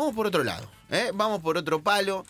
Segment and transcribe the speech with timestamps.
[0.00, 1.10] vamos por otro lado, ¿eh?
[1.14, 2.24] vamos por otro palo.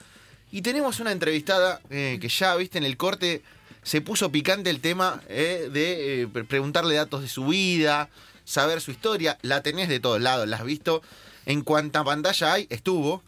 [0.52, 3.42] Y tenemos una entrevistada eh, que ya, viste, en el corte
[3.82, 8.08] se puso picante el tema eh, de pre- preguntarle datos de su vida,
[8.44, 9.38] saber su historia.
[9.42, 11.02] La tenés de todos lados, la has visto.
[11.46, 13.22] En cuanta pantalla hay, estuvo.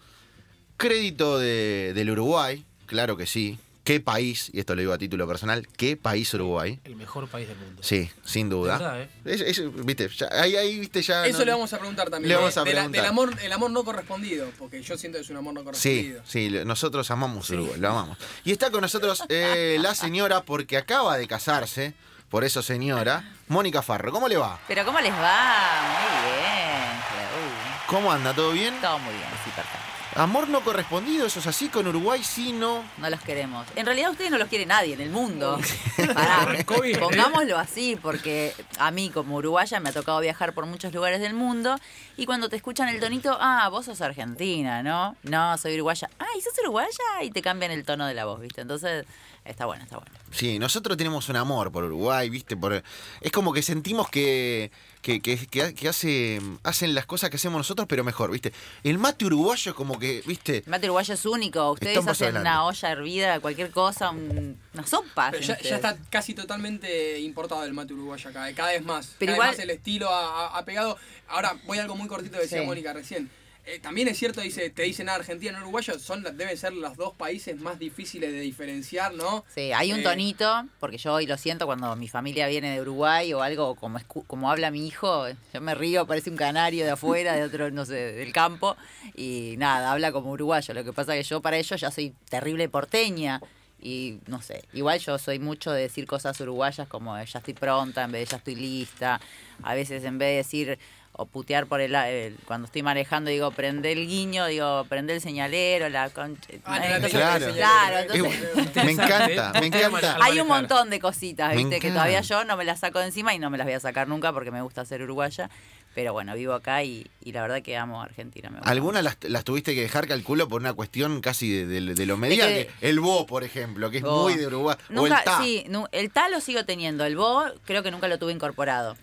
[0.76, 3.58] Crédito de- del Uruguay, claro que sí.
[3.84, 4.48] ¿Qué país?
[4.52, 5.66] Y esto lo digo a título personal.
[5.76, 6.78] ¿Qué país Uruguay?
[6.84, 7.82] El mejor país del mundo.
[7.82, 8.78] Sí, sin duda.
[8.78, 9.08] Verdad, ¿eh?
[9.24, 11.26] Es- es- viste, ya- ahí, ahí, viste, ya.
[11.26, 12.28] Eso no- le vamos a preguntar también.
[12.28, 13.02] Le vamos a De la- preguntar.
[13.02, 15.64] del amor, el amor no correspondido, porque yo siento que es un amor no Sí,
[15.64, 16.22] correspondido.
[16.24, 18.18] sí, le- nosotros amamos Uruguay, lo amamos.
[18.44, 21.94] Y está con nosotros eh, la señora, porque acaba de casarse,
[22.28, 24.12] por eso señora, Mónica Farro.
[24.12, 24.60] ¿Cómo le va?
[24.68, 25.98] Pero ¿cómo les va?
[26.22, 26.92] Muy bien.
[27.34, 28.32] Uy, ¿Cómo anda?
[28.32, 28.80] ¿Todo bien?
[28.80, 29.81] todo muy bien, sí, perfecto.
[30.14, 32.84] Amor no correspondido, eso es así, con Uruguay sí, no.
[32.98, 33.66] No los queremos.
[33.76, 35.58] En realidad ustedes no los quiere nadie en el mundo.
[36.14, 36.98] Pará, ¿eh?
[36.98, 41.32] pongámoslo así, porque a mí como uruguaya me ha tocado viajar por muchos lugares del
[41.32, 41.76] mundo
[42.18, 45.16] y cuando te escuchan el tonito, ah, vos sos argentina, ¿no?
[45.22, 46.10] No, soy uruguaya.
[46.18, 47.22] Ah, ¿y sos uruguaya?
[47.22, 48.60] Y te cambian el tono de la voz, ¿viste?
[48.60, 49.06] Entonces,
[49.44, 50.12] está bueno, está bueno.
[50.30, 52.56] Sí, nosotros tenemos un amor por Uruguay, ¿viste?
[52.56, 52.82] Por,
[53.20, 54.70] es como que sentimos que,
[55.02, 58.52] que, que, que- que hace, hacen las cosas que hacemos nosotros, pero mejor, ¿viste?
[58.82, 60.58] El mate uruguayo es como que, ¿viste?
[60.58, 61.72] El mate uruguayo es único.
[61.72, 62.40] Ustedes hacen adelante.
[62.48, 65.32] una olla hervida, cualquier cosa, un- una sopa.
[65.38, 69.14] Ya, está casi totalmente importado el mate uruguayo acá, eh, cada vez más.
[69.18, 70.96] Pero cada igual- vez más el estilo ha, ha- ha pegado.
[71.28, 72.66] Ahora, voy a algo muy cortito que decía Sí.
[72.66, 73.30] Mónica recién.
[73.64, 76.96] Eh, también es cierto, dice, te dicen ah, Argentina y Uruguayo, son, deben ser los
[76.96, 79.44] dos países más difíciles de diferenciar, ¿no?
[79.54, 82.80] Sí, hay un Eh, tonito, porque yo hoy lo siento cuando mi familia viene de
[82.80, 86.90] Uruguay o algo como, como habla mi hijo, yo me río, parece un canario de
[86.90, 88.76] afuera, de otro, no sé, del campo,
[89.14, 90.74] y nada, habla como uruguayo.
[90.74, 93.40] Lo que pasa que yo para ellos ya soy terrible porteña.
[93.84, 97.54] Y no sé, igual yo soy mucho de decir cosas uruguayas como eh, ya estoy
[97.54, 99.20] pronta en vez de ya estoy lista.
[99.64, 100.78] A veces en vez de decir
[101.14, 105.20] o putear por el, el- cuando estoy manejando digo prende el guiño, digo prende el
[105.20, 106.48] señalero, la concha.
[106.64, 107.52] Ah, no, Entonces, claro.
[107.54, 110.16] claro, entonces me encanta, me encanta.
[110.22, 113.34] Hay un montón de cositas, viste, que todavía yo no me las saco de encima
[113.34, 115.50] y no me las voy a sacar nunca porque me gusta ser uruguaya.
[115.94, 118.50] Pero bueno, vivo acá y, y la verdad que amo a Argentina.
[118.62, 122.18] Algunas las, las tuviste que dejar, calculo, por una cuestión casi de, de- de lo
[122.18, 124.22] que El Bo, por ejemplo, que es Bo.
[124.22, 124.76] muy de Uruguay.
[124.88, 125.42] o Nunca, el Ta.
[125.42, 127.04] sí, el ta lo sigo teniendo.
[127.04, 128.96] El bo creo que nunca lo tuve incorporado.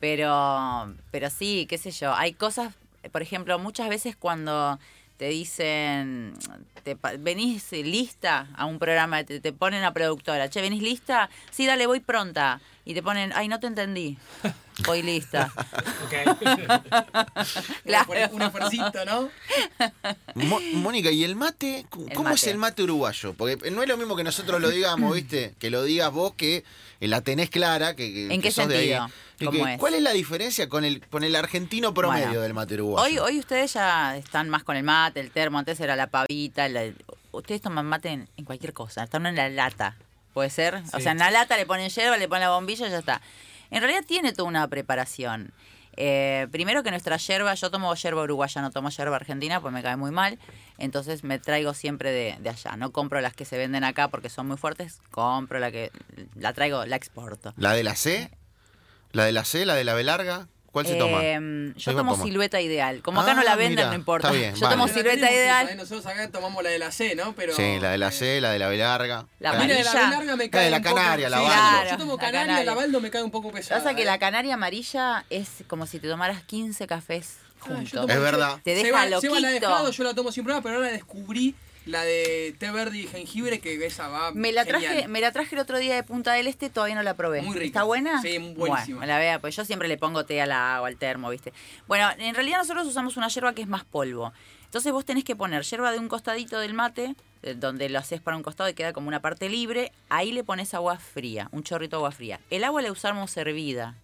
[0.00, 2.14] Pero, pero sí, qué sé yo.
[2.14, 2.74] Hay cosas,
[3.12, 4.78] por ejemplo, muchas veces cuando
[5.16, 6.34] te dicen,
[6.82, 11.30] te, venís lista a un programa, te, te ponen a productora, che, ¿venís lista?
[11.50, 12.60] Sí, dale, voy pronta.
[12.84, 14.18] Y te ponen, ay, no te entendí.
[14.84, 15.50] Voy lista.
[16.04, 16.36] Ok.
[17.84, 18.12] Claro.
[18.32, 19.30] Un esfuercito, ¿no?
[20.34, 21.86] Mo- Mónica, ¿y el mate?
[21.90, 22.34] ¿Cómo El mate.
[22.36, 23.34] es el mate uruguayo?
[23.34, 25.54] Porque no es lo mismo que nosotros lo digamos, ¿viste?
[25.58, 26.64] Que lo digas vos que
[27.08, 27.94] la tenés clara.
[27.96, 28.88] Que, que- ¿En qué sos de ahí.
[28.88, 29.10] sentido?
[29.50, 29.78] ¿Cómo que- es?
[29.80, 33.04] ¿Cuál es la diferencia con el, con el argentino promedio Bueno, del mate uruguayo?
[33.24, 36.68] Hoy, hoy ustedes ya están más con el mate, el termo, antes era la pavita.
[36.68, 36.92] la-
[37.32, 39.96] ustedes toman mate en, en cualquier cosa, están en la lata,
[40.34, 40.82] ¿puede ser?
[40.92, 43.20] O sea, en la lata le ponen hierba, le ponen la bombilla y ya está.
[43.70, 45.52] En realidad tiene toda una preparación.
[45.96, 49.82] Eh, primero que nuestra yerba, yo tomo yerba uruguaya, no tomo yerba argentina, pues me
[49.82, 50.38] cae muy mal.
[50.78, 52.76] Entonces me traigo siempre de, de allá.
[52.76, 55.90] No compro las que se venden acá porque son muy fuertes, compro la que
[56.34, 57.54] la traigo, la exporto.
[57.56, 58.30] ¿La de la C?
[59.12, 59.64] ¿La de la C?
[59.64, 60.48] ¿La de la B larga?
[60.74, 61.24] ¿Cuál se toma?
[61.24, 63.00] Em, yo tomo silueta ideal.
[63.00, 64.26] Como acá no Ah, la venden, mira, no importa.
[64.26, 64.74] está bien, yo vale.
[64.74, 65.68] tomo la silueta ideal.
[65.68, 65.74] ¿eh?
[65.76, 67.32] Nosotros acá tomamos la de la C, ¿no?
[67.36, 67.54] Pero...
[67.54, 69.26] Sí, la de la C, la de la B larga.
[69.38, 71.38] La la de la B larga me La cae de la un poco- Canaria, la
[71.40, 71.90] Baldo.
[71.90, 73.80] Yo tomo la Canaria, la Baldo me cae un poco pesada.
[73.80, 74.04] Pasa que ¿eh?
[74.04, 78.10] la canaria amarilla es como si te tomaras 15 cafés Ah, juntos.
[78.10, 78.58] Es verdad.
[78.64, 79.68] Te deja Seba- Seba la ha loquito.
[79.68, 81.54] dejado, yo la tomo sin prueba, pero ahora descubrí
[81.86, 85.54] la de té verde y jengibre que esa va me la traje, me la traje
[85.54, 87.42] el otro día de Punta del Este, todavía no la probé.
[87.42, 87.66] Muy rica.
[87.66, 88.22] ¿Está buena?
[88.22, 88.98] Sí, buenísima.
[88.98, 91.52] Bueno, me la vea, pues yo siempre le pongo té al agua, al termo, ¿viste?
[91.86, 94.32] Bueno, en realidad nosotros usamos una yerba que es más polvo.
[94.64, 98.20] Entonces vos tenés que poner yerba de un costadito del mate, eh, donde lo haces
[98.20, 99.92] para un costado y queda como una parte libre.
[100.08, 102.40] Ahí le pones agua fría, un chorrito de agua fría.
[102.50, 103.94] El agua la usamos hervida.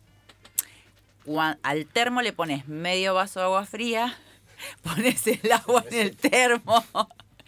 [1.62, 4.16] Al termo le pones medio vaso de agua fría,
[4.82, 6.84] pones el agua en el termo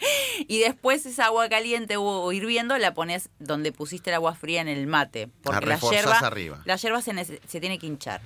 [0.48, 4.68] y después esa agua caliente o hirviendo la pones donde pusiste el agua fría en
[4.68, 5.28] el mate.
[5.42, 6.62] Porque la yerba, arriba.
[6.64, 8.20] la yerba se, se tiene que hinchar.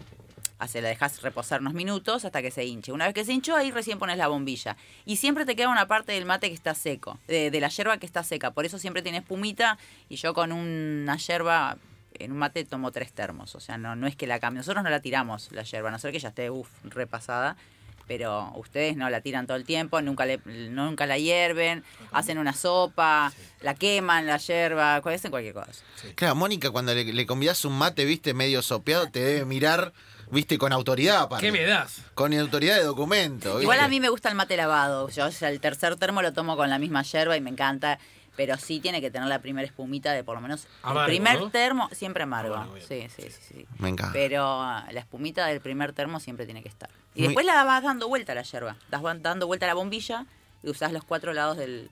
[0.58, 2.90] Así la dejas reposar unos minutos hasta que se hinche.
[2.90, 4.76] Una vez que se hinchó, ahí recién pones la bombilla.
[5.04, 7.98] Y siempre te queda una parte del mate que está seco, de, de la yerba
[7.98, 8.52] que está seca.
[8.52, 9.76] Por eso siempre tiene espumita.
[10.08, 11.76] Y yo con una yerba,
[12.14, 13.54] en un mate tomo tres termos.
[13.54, 14.58] O sea, no, no es que la cambie.
[14.58, 17.58] Nosotros no la tiramos la yerba, a no ser que ya esté, uff, repasada.
[18.06, 21.82] Pero ustedes no la tiran todo el tiempo, nunca, le, nunca la hierven,
[22.12, 25.72] hacen una sopa, la queman la yerba, hacen cualquier cosa.
[26.14, 29.92] Claro, Mónica, cuando le, le convidás un mate, viste, medio sopeado, te debe mirar
[30.30, 31.46] viste, con autoridad aparte.
[31.46, 32.02] ¿Qué me das?
[32.14, 33.60] Con autoridad de documento.
[33.60, 35.08] Igual a mí me gusta el mate lavado.
[35.08, 37.98] Yo ya el tercer termo lo tomo con la misma yerba y me encanta.
[38.36, 40.66] Pero sí tiene que tener la primera espumita de por lo menos.
[40.82, 41.50] Amargo, el primer ¿no?
[41.50, 42.62] termo, siempre amargo.
[42.74, 42.86] Bien.
[42.86, 43.66] sí, sí, sí, sí.
[43.78, 44.12] Me encanta.
[44.12, 46.90] Pero ah, la espumita del primer termo siempre tiene que estar.
[47.14, 48.76] Y Muy- después la vas dando vuelta a la yerba.
[48.90, 50.26] Das dando vuelta a la bombilla
[50.62, 51.88] y usás los cuatro lados del.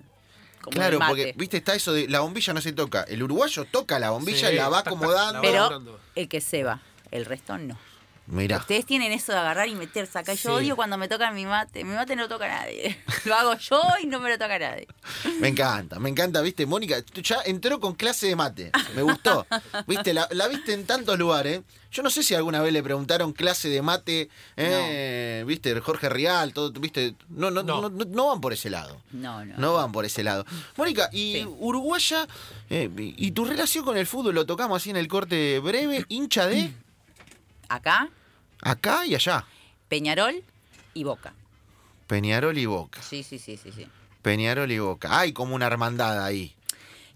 [0.61, 3.03] Como Claro, porque, viste, está eso de la bombilla no se toca.
[3.03, 5.41] El uruguayo toca la bombilla Sí, y la va acomodando.
[5.43, 6.01] Pero acomodando.
[6.15, 6.81] el que se va,
[7.11, 7.79] el resto no.
[8.27, 8.57] Mirá.
[8.57, 10.35] Ustedes tienen eso de agarrar y meter, sacar.
[10.37, 10.65] Yo Sí.
[10.65, 11.85] odio cuando me tocan mi mate.
[11.85, 12.97] Mi mate no lo toca nadie.
[13.27, 14.87] Lo hago yo y no me lo toca nadie.
[15.41, 18.71] Me encanta, me encanta, viste, Mónica, tú ya entró con clase de mate.
[18.95, 19.47] Me gustó.
[19.87, 21.63] Viste, la, la viste en tantos lugares.
[21.91, 26.53] Yo no sé si alguna vez le preguntaron clase de mate, eh, viste, Jorge Rial,
[26.53, 27.15] todo, viste.
[27.29, 27.83] No, no, no.
[27.83, 27.89] No.
[27.91, 29.01] no, no van por ese lado.
[29.13, 29.55] No, no.
[29.59, 30.45] No van por ese lado.
[30.77, 31.47] Mónica, y Sí.
[31.61, 32.27] uruguaya,
[32.71, 36.47] eh, y tu relación con el fútbol, lo tocamos así en el corte breve, hincha
[36.47, 36.73] de
[37.75, 38.09] Acá,
[38.63, 39.45] acá y allá.
[39.89, 40.43] Peñarol
[40.95, 41.33] y Boca.
[42.07, 43.01] Peñarol y Boca.
[43.03, 43.87] Sí, sí, sí, sí, sí.
[44.23, 45.19] Peñarol y Boca.
[45.19, 46.55] Hay como una hermandad ahí.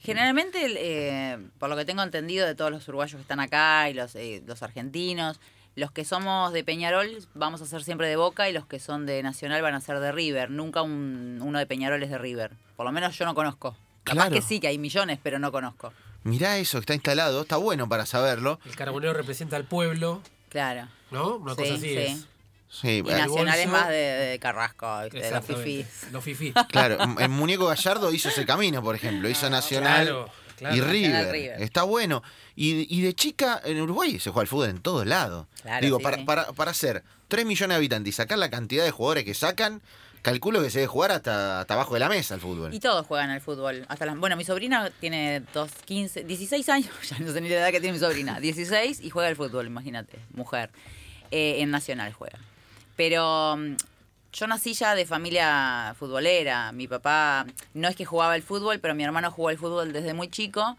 [0.00, 3.94] Generalmente, eh, por lo que tengo entendido de todos los uruguayos que están acá y
[3.94, 5.40] los, eh, los argentinos,
[5.74, 9.06] los que somos de Peñarol vamos a ser siempre de Boca y los que son
[9.06, 10.50] de Nacional van a ser de River.
[10.50, 12.52] Nunca un- uno de Peñarol es de River.
[12.76, 13.76] Por lo menos yo no conozco.
[14.04, 14.34] Capaz Claro.
[14.34, 15.92] que sí, que hay millones, pero no conozco.
[16.24, 18.58] Mirá eso que está instalado, está bueno para saberlo.
[18.64, 20.88] El carbonero representa al pueblo, Claro.
[21.10, 21.36] ¿no?
[21.36, 21.96] Una cosa Sí, así sí.
[21.98, 22.26] es.
[22.70, 25.86] Sí, Y Nacional es más de, de Carrasco, de los fifís.
[26.12, 26.52] Los fifí.
[26.68, 30.76] claro, el muñeco Gallardo hizo ese camino, por ejemplo, hizo Nacional Claro, claro.
[30.76, 31.32] y River.
[31.32, 31.62] River.
[31.62, 32.22] Está bueno.
[32.54, 35.46] Y, y de chica, en Uruguay se juega al fútbol en todos lados.
[35.62, 36.24] Claro, Digo, sí, para, sí.
[36.24, 39.80] Para, para hacer 3 millones de habitantes y sacar la cantidad de jugadores que sacan,
[40.30, 42.74] calculo que se debe jugar hasta, hasta abajo de la mesa el fútbol.
[42.74, 43.84] Y todos juegan al fútbol.
[43.88, 47.56] Hasta las, bueno, mi sobrina tiene dos, 15, 16 años, ya no sé ni la
[47.56, 50.70] edad que tiene mi sobrina, 16 y juega al fútbol, imagínate, mujer.
[51.30, 52.38] Eh, en Nacional juega.
[52.96, 53.76] Pero mm,
[54.32, 56.72] yo nací ya de familia futbolera.
[56.72, 60.14] Mi papá no es que jugaba al fútbol, pero mi hermano jugó al fútbol desde
[60.14, 60.76] muy chico.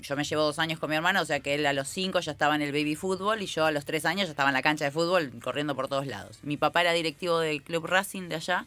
[0.00, 2.20] Yo me llevo dos años con mi hermano, o sea que él a los cinco
[2.20, 4.54] ya estaba en el baby fútbol y yo a los tres años ya estaba en
[4.54, 6.38] la cancha de fútbol corriendo por todos lados.
[6.42, 8.66] Mi papá era directivo del Club Racing de allá,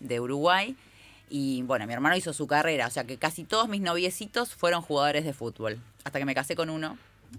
[0.00, 0.76] de Uruguay.
[1.28, 4.82] Y bueno, mi hermano hizo su carrera, o sea que casi todos mis noviecitos fueron
[4.82, 5.80] jugadores de fútbol.
[6.02, 6.98] Hasta que me casé con uno.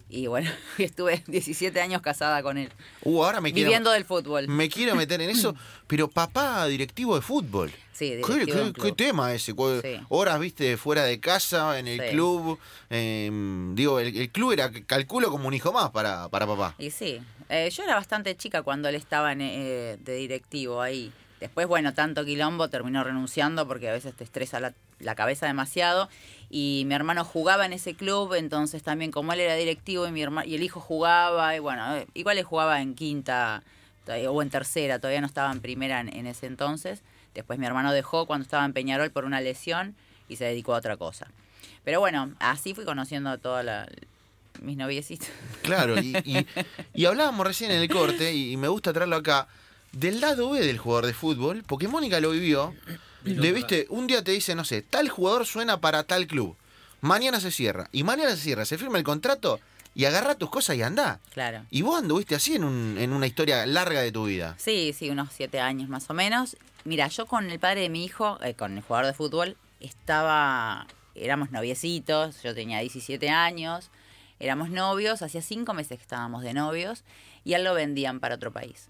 [0.09, 2.69] Y bueno, estuve 17 años casada con él.
[3.03, 4.47] Uh, ahora me quiero, Viviendo del fútbol.
[4.47, 5.55] me quiero meter en eso,
[5.88, 7.71] pero papá directivo de fútbol.
[7.93, 9.53] Sí, ¿Qué, directivo qué- tema ese?
[9.53, 10.01] Sí.
[10.09, 12.07] Horas, viste, fuera de casa, en el Sí.
[12.11, 12.57] club.
[12.89, 13.29] eh,
[13.73, 16.73] digo, el, el club era, calculo, como un hijo más para, para papá.
[16.79, 21.11] Y sí, eh, yo era bastante chica cuando él estaba en, eh, de directivo ahí.
[21.39, 26.09] Después, bueno, tanto quilombo terminó renunciando porque a veces te estresa la, la cabeza demasiado.
[26.53, 30.21] Y mi hermano jugaba en ese club, entonces también como él era directivo y, mi
[30.21, 33.63] herma- y el hijo jugaba, y bueno, eh, igual él jugaba en quinta
[34.06, 37.03] todavía- o en tercera, todavía no estaba en primera en, en ese entonces.
[37.33, 39.95] Después mi hermano dejó cuando estaba en Peñarol por una lesión
[40.27, 41.27] y se dedicó a otra cosa.
[41.86, 43.88] Pero bueno, así fui conociendo a todas la-
[44.62, 45.30] mis noviecitos.
[45.63, 46.45] Claro, y, y-
[46.94, 49.47] y hablábamos recién en el corte, y, y me gusta traerlo acá,
[49.94, 52.75] del lado B del jugador de fútbol, porque Mónica lo vivió.
[53.23, 56.56] Le viste, un día te dice, no sé, tal jugador suena para tal club.
[57.01, 57.88] Mañana se cierra.
[57.91, 59.59] Y mañana se cierra, se firma el contrato
[59.94, 61.19] y agarra tus cosas y anda.
[61.33, 61.65] Claro.
[61.69, 64.56] Y vos anduviste así en, un- en una historia larga de tu vida.
[64.57, 66.56] Sí, sí, unos siete años más o menos.
[66.85, 70.87] Mira, yo con el padre de mi hijo, eh, con el jugador de fútbol, estaba,
[71.16, 73.90] éramos noviecitos, yo tenía 17 años,
[74.40, 77.04] éramos novios, hacía cinco meses que estábamos de novios,
[77.44, 78.87] y a él lo vendían para otro país.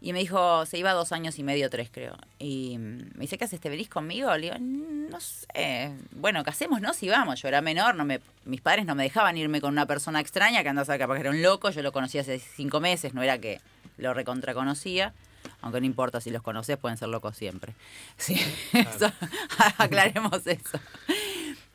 [0.00, 2.16] Y me dijo, se iba dos años y medio, tres creo.
[2.38, 3.60] Y me dice, ¿qué haces?
[3.60, 4.32] ¿Te venís conmigo?
[4.36, 5.92] Le digo, "Mm, no sé.
[6.12, 7.42] Bueno, casémonos si vamos.
[7.42, 10.62] Yo era menor, no me, mis padres no me dejaban irme con una persona extraña
[10.62, 11.70] que andaba a saber capaz que era un loco.
[11.70, 13.60] Yo lo conocí hace cinco meses, no era que
[13.96, 15.14] lo recontra conocía.
[15.62, 17.74] Aunque no importa si los conoces, pueden ser locos siempre.
[18.16, 18.40] Sí,
[18.72, 19.10] eso,
[19.78, 20.78] aclaremos eso.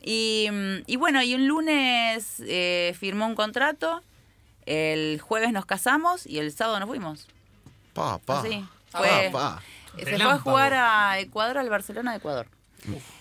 [0.01, 0.47] Y,
[0.85, 4.01] y bueno, y un lunes eh, firmó un contrato,
[4.65, 7.27] el jueves nos casamos y el sábado nos fuimos.
[7.93, 8.39] Pa, pa.
[8.41, 9.61] Así, Pa, fue- pa.
[9.97, 12.47] Se fue a jugar a Ecuador, al Barcelona de Ecuador.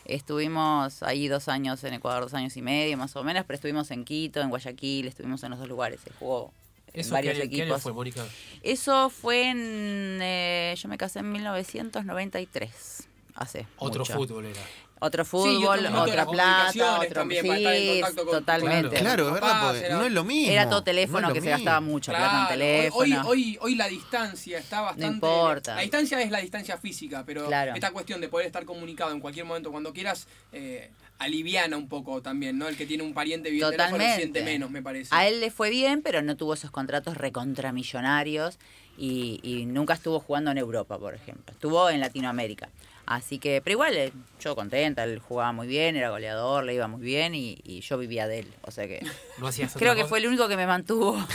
[0.04, 3.90] Estuvimos ahí dos años en Ecuador, dos años y medio más o menos, pero estuvimos
[3.90, 6.00] en Quito, en Guayaquil, estuvimos en los dos lugares.
[6.02, 6.52] Se jugó
[6.92, 7.82] en ¿Eso qué varios qué equipos.
[7.82, 8.24] fue, Mónica?
[8.62, 10.18] Eso fue en.
[10.22, 13.06] eh, yo me casé en 1993.
[13.34, 14.14] hace Otro mucho.
[14.14, 14.60] fútbol era.
[15.04, 18.96] Otro Sí, fútbol, de otra plata, otro también, para estar en sí, contacto con- totalmente.
[19.00, 20.52] Claro, es verdad, porque era- no es lo mismo.
[20.52, 22.98] Era todo no teléfono que se gastaba mucho plata en teléfono.
[23.00, 25.06] Hoy, hoy, hoy la distancia está bastante.
[25.12, 25.74] importa.
[25.74, 27.74] La distancia es la distancia física, pero Claro.
[27.74, 32.22] esta cuestión de poder estar comunicado en cualquier momento cuando quieras, eh, aliviana un poco
[32.22, 32.68] también, ¿no?
[32.68, 34.14] El que tiene un pariente bien Totalmente.
[34.16, 35.08] siente menos, me parece.
[35.12, 38.58] A él le fue bien, pero no tuvo esos contratos recontramillonarios
[38.98, 41.52] y, y nunca estuvo jugando en Europa, por ejemplo.
[41.52, 42.68] Estuvo en Latinoamérica.
[43.04, 46.86] Así que, pero igual, eh, yo contenta, él jugaba muy bien, era goleador, le iba
[46.86, 48.54] muy bien y, y yo vivía de él.
[48.62, 49.04] O sea que
[49.38, 50.08] No hacías creo que cosa.
[50.08, 51.16] fue el único que me mantuvo.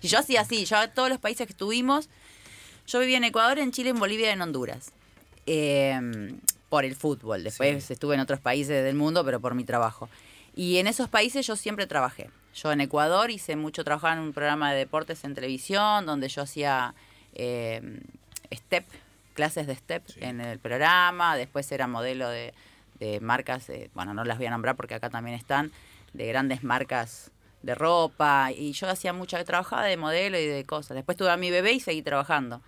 [0.00, 2.08] y yo hacía así, yo a todos los países que estuvimos,
[2.86, 4.92] yo vivía en Ecuador, en Chile, en Bolivia y en Honduras.
[5.46, 6.34] Eh,
[6.68, 7.44] por el fútbol.
[7.44, 7.92] Después Sí.
[7.92, 10.08] estuve en otros países del mundo, pero por mi trabajo.
[10.56, 12.30] Y en esos países yo siempre trabajé.
[12.54, 16.42] Yo en Ecuador hice mucho, trabajaba en un programa de deportes en televisión, donde yo
[16.42, 16.94] hacía
[17.34, 18.00] eh,
[18.52, 18.84] step,
[19.34, 21.36] clases de step en el programa.
[21.36, 22.54] Después era modelo de,
[22.98, 25.72] de marcas, eh, bueno, no las voy a nombrar porque acá también están,
[26.12, 27.30] de grandes marcas
[27.62, 28.50] de ropa.
[28.52, 30.94] Y yo hacía mucha, trabajaba de modelo y de cosas.
[30.94, 32.62] Después tuve a mi bebé y seguí trabajando.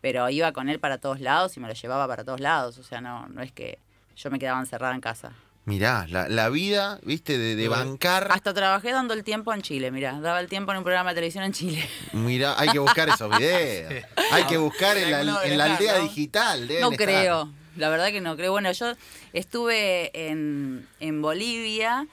[0.00, 2.78] Pero iba con él para todos lados y me lo llevaba para todos lados.
[2.78, 3.78] O sea, no, no es que
[4.16, 5.32] yo me quedaba encerrada en casa.
[5.64, 8.26] Mirá, la, la vida, viste, de, de bancar.
[8.32, 10.18] Hasta trabajé dando el tiempo en Chile, mirá.
[10.20, 11.88] Daba el tiempo en un programa de televisión en Chile.
[12.12, 14.04] Mirá, hay que buscar esos videos.
[14.32, 16.02] Hay que buscar en la, en la aldea ¿no?
[16.04, 16.66] digital.
[16.66, 17.06] deben No estar.
[17.06, 18.50] creo, la verdad que no creo.
[18.50, 18.92] Bueno, yo
[19.32, 22.08] estuve en, en Bolivia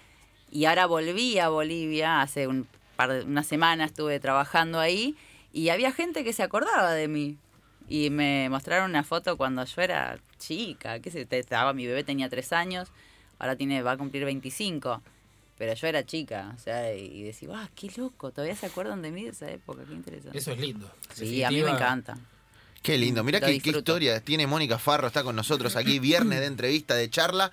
[0.51, 2.21] y ahora volví a Bolivia.
[2.21, 5.15] Hace un par de, una semana estuve trabajando ahí
[5.51, 7.37] y había gente que se acordaba de mí.
[7.87, 12.03] Y me mostraron una foto cuando yo era chica, qué sé, te- estaba, mi bebé
[12.03, 12.89] tenía tres años,
[13.39, 15.01] ahora tiene, va a cumplir 25.
[15.57, 19.11] Pero yo era chica, o sea, y decía, ah, qué loco, todavía se acuerdan de
[19.11, 20.37] mí de esa época, qué interesante.
[20.37, 20.89] Eso es lindo.
[21.13, 22.17] Sí, a mí me encanta.
[22.81, 23.25] Qué lindo.
[23.25, 27.51] Mirá qué, historia tiene Mónica Farro, está con nosotros aquí, viernes de entrevista, de charla.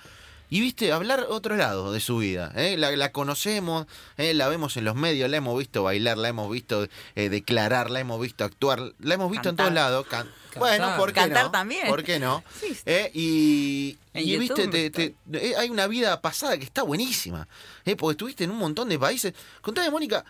[0.49, 2.53] Y viste, hablar otro lado de su vida.
[2.55, 2.77] ¿eh?
[2.79, 3.87] La, la conocemos,
[4.17, 4.33] ¿eh?
[4.33, 6.87] la vemos en los medios, la hemos visto bailar, la hemos visto
[7.17, 10.07] eh, declarar, la hemos visto actuar, la hemos visto en todos lados.
[10.07, 11.51] Can- bueno, ¿por qué Cantar no?
[11.51, 11.87] también.
[11.89, 12.43] ¿Por qué no?
[12.61, 12.79] Sí.
[13.13, 15.15] Y, y viste, te- te-
[15.57, 17.47] hay una vida pasada que está buenísima.
[17.99, 19.35] Porque estuviste en un montón de países.
[19.61, 20.25] Contame, Mónica,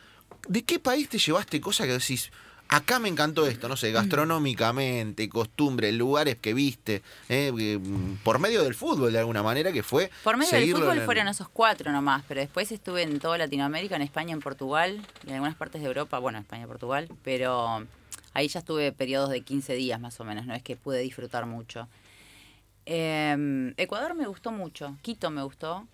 [0.48, 2.30] ¿de qué país te llevaste cosas que decís,
[2.68, 3.68] acá me encantó esto?
[3.68, 7.52] No sé, gastronómicamente, costumbres, lugares que viste, ¿eh?
[7.58, 7.78] Eh,
[8.22, 10.10] por medio del fútbol de alguna manera, que fue.
[10.24, 13.96] Por medio del fútbol en fueron esos cuatro nomás, pero después estuve en toda Latinoamérica,
[13.96, 17.86] en España, en Portugal y en algunas partes de Europa, bueno, España, Portugal, pero
[18.34, 21.46] ahí ya estuve periodos de 15 días más o menos, no es que pude disfrutar
[21.46, 21.88] mucho.
[22.84, 25.86] Eh, Ecuador me gustó mucho, Quito me gustó.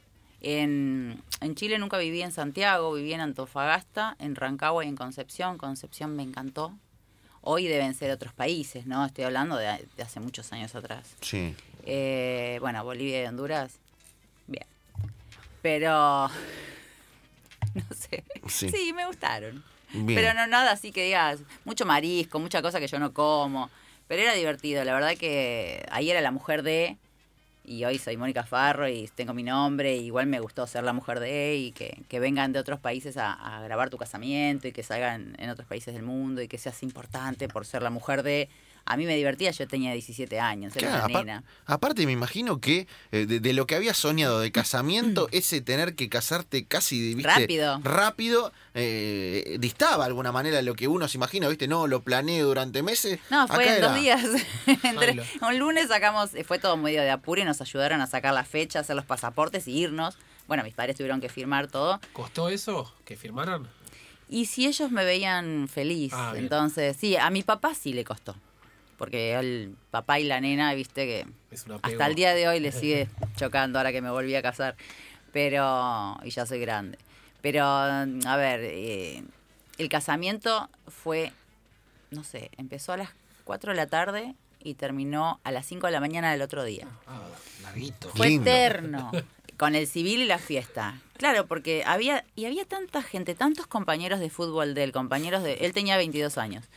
[0.44, 5.56] En, en Chile nunca viví en Santiago, viví en Antofagasta, en Rancagua y en Concepción.
[5.56, 6.76] Concepción me encantó.
[7.42, 9.04] Hoy deben ser otros países, ¿no?
[9.06, 11.14] Estoy hablando de, de hace muchos años atrás.
[11.20, 11.54] Sí.
[11.84, 13.78] Eh, bueno, Bolivia y Honduras,
[14.48, 14.66] bien.
[15.62, 15.90] Pero,
[17.74, 18.24] no sé.
[18.48, 18.68] Sí.
[18.68, 19.62] Sí, me gustaron.
[19.92, 20.18] Bien.
[20.18, 23.70] Pero no nada así que digas, mucho marisco, mucha cosa que yo no como.
[24.08, 26.96] Pero era divertido, la verdad que ahí era la mujer de,
[27.64, 30.92] y hoy soy Mónica Farro y tengo mi nombre, y igual me gustó ser la
[30.92, 34.72] mujer de, y que, que vengan de otros países a, a grabar tu casamiento, y
[34.72, 38.22] que salgan en otros países del mundo, y que seas importante por ser la mujer
[38.22, 38.48] de...
[38.92, 41.44] A mí me divertía, yo tenía 17 años, era Claro, una apar- nena.
[41.66, 45.94] aparte me imagino que eh, de, de lo que había soñado de casamiento, ese tener
[45.94, 47.30] que casarte casi ¿viste?
[47.32, 47.80] Rápido.
[47.84, 51.68] rápido, eh, distaba de alguna manera de lo que uno se imagina, ¿viste?
[51.68, 53.18] No, lo planeé durante meses.
[53.30, 54.22] No, fue Acá en dos días.
[54.82, 58.34] Entre- un lunes sacamos, eh, fue todo medio de apuro y nos ayudaron a sacar
[58.34, 60.16] la fecha, hacer los pasaportes y irnos.
[60.48, 62.00] Bueno, mis padres tuvieron que firmar todo.
[62.12, 62.92] ¿Costó eso?
[63.04, 63.68] ¿Que firmaran?
[64.28, 68.34] Y si ellos me veían feliz, Ah, entonces, sí, a mi papá sí le costó.
[69.02, 71.26] Porque el papá y la nena, viste que
[71.82, 74.76] hasta el día de hoy le sigue chocando ahora que me volví a casar.
[75.32, 76.98] Pero, y ya soy grande.
[77.40, 79.24] Pero, a ver, eh,
[79.76, 81.32] el casamiento fue,
[82.12, 83.10] no sé, empezó a las
[83.42, 86.86] 4 de la tarde y terminó a las 5 de la mañana del otro día.
[87.08, 87.22] Ah,
[87.60, 88.08] larguito.
[88.10, 88.48] Fue Lindo.
[88.48, 89.10] eterno.
[89.58, 90.94] Con el civil y la fiesta.
[91.16, 95.54] Claro, porque había, y había tanta gente, tantos compañeros de fútbol de él, compañeros de.
[95.54, 96.68] Él tenía 22 años.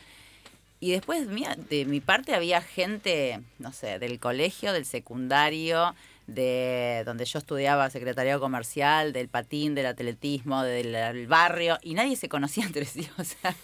[0.79, 5.95] Y después, mira, de mi parte había gente, no sé, del colegio, del secundario,
[6.27, 12.15] de donde yo estudiaba secretariado comercial, del patín, del atletismo, del, del barrio, y nadie
[12.15, 13.07] se conocía entre sí.
[13.17, 13.55] O sea,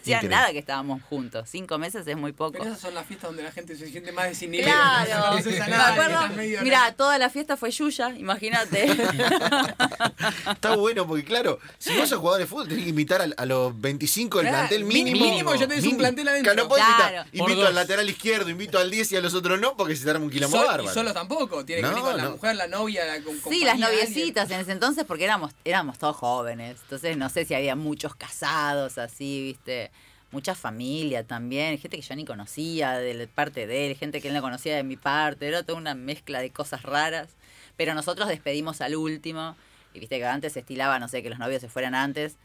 [0.00, 0.36] hacía Increíble.
[0.36, 1.48] nada que estábamos juntos.
[1.50, 2.52] Cinco meses es muy poco.
[2.52, 4.64] Pero esas son las fiestas donde la gente se siente más desinhibida.
[5.04, 6.18] Claro, No conoces a me acuerdo.
[6.18, 6.94] acá.
[6.96, 8.86] toda la fiesta fue Yuya, imagínate.
[10.50, 13.78] Está bueno porque, claro, si vos sos jugador de fútbol, tenés que invitar a, los
[13.80, 15.24] 25 del Claro, plantel mínimo.
[15.24, 16.52] mínimo ya tenés un plantel adentro.
[16.52, 17.16] Claro, no podés Claro.
[17.26, 17.68] invitar, invito dos.
[17.68, 20.24] al lateral izquierdo, invito al 10 y a los otros no, porque se te arma
[20.24, 20.90] un quilombo Sol- bárbaro.
[20.90, 22.30] y solo tampoco, tiene que venir con la no.
[22.32, 23.90] mujer, la novia, la con Sí, las alguien.
[23.90, 26.78] noviecitas en ese entonces, porque éramos, éramos todos jóvenes.
[26.82, 29.90] Entonces no sé si había muchos casados así, viste.
[30.32, 34.34] Mucha familia también, gente que yo ni conocía de parte de él, gente que él
[34.34, 37.28] no conocía de mi parte, era toda una mezcla de cosas raras.
[37.76, 39.56] Pero nosotros despedimos al último,
[39.92, 42.36] y viste que antes se estilaba, no sé, que los novios se fueran antes.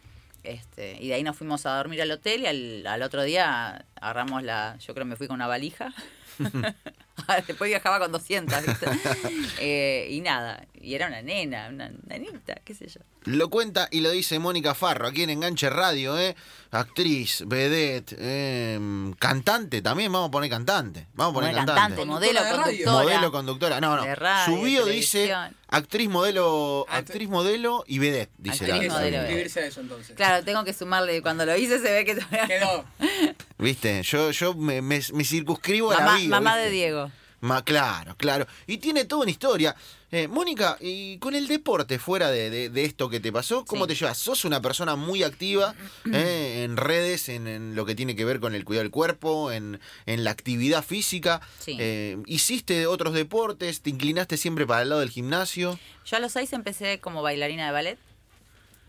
[0.43, 3.85] Este, y de ahí nos fuimos a dormir al hotel y al, al otro día
[3.95, 5.93] agarramos la, yo creo que me fui con una valija.
[7.47, 8.85] Después viajaba con 200, ¿viste?
[9.59, 12.99] Eh, y nada, y era una nena, una nenita, qué sé yo.
[13.23, 16.35] Lo cuenta y lo dice Mónica Farro, aquí en Enganche Radio, ¿eh?
[16.71, 21.07] Actriz, vedette, eh, cantante también, vamos a poner cantante.
[21.13, 21.79] Vamos a poner cantante.
[21.81, 22.91] cantante, modelo, conductora.
[22.91, 23.79] Modelo, conductora.
[23.81, 24.15] No, no.
[24.15, 25.33] Radio, Su bio dice
[25.69, 30.15] actriz, modelo, Ah, actriz, modelo y vedette, dice Actriz, la- modelo, suscribirse a eso entonces.
[30.17, 32.47] Claro, tengo que sumarle, cuando lo hice se ve que todavía...
[32.47, 32.85] Quedó.
[33.57, 34.03] ¿Viste?
[34.03, 36.65] Yo, yo me, me- me circunscribo a la Mamá, bio, mamá ¿viste?
[36.65, 37.04] de Diego.
[37.45, 38.47] Ma, claro, claro.
[38.65, 39.75] Y tiene toda una historia.
[40.11, 43.85] Eh, Mónica, y con el deporte, fuera de, de- de esto que te pasó, ¿cómo
[43.85, 43.89] Sí.
[43.89, 44.17] te llevas?
[44.17, 45.75] Sos una persona muy activa
[46.11, 49.51] eh, en redes, en, en lo que tiene que ver con el cuidado del cuerpo,
[49.51, 51.41] en, en la actividad física.
[51.59, 51.77] Sí.
[51.79, 53.81] Eh, ¿Hiciste otros deportes?
[53.81, 55.77] ¿Te inclinaste siempre para el lado del gimnasio?
[56.05, 57.99] Yo a los seis empecé como bailarina de ballet.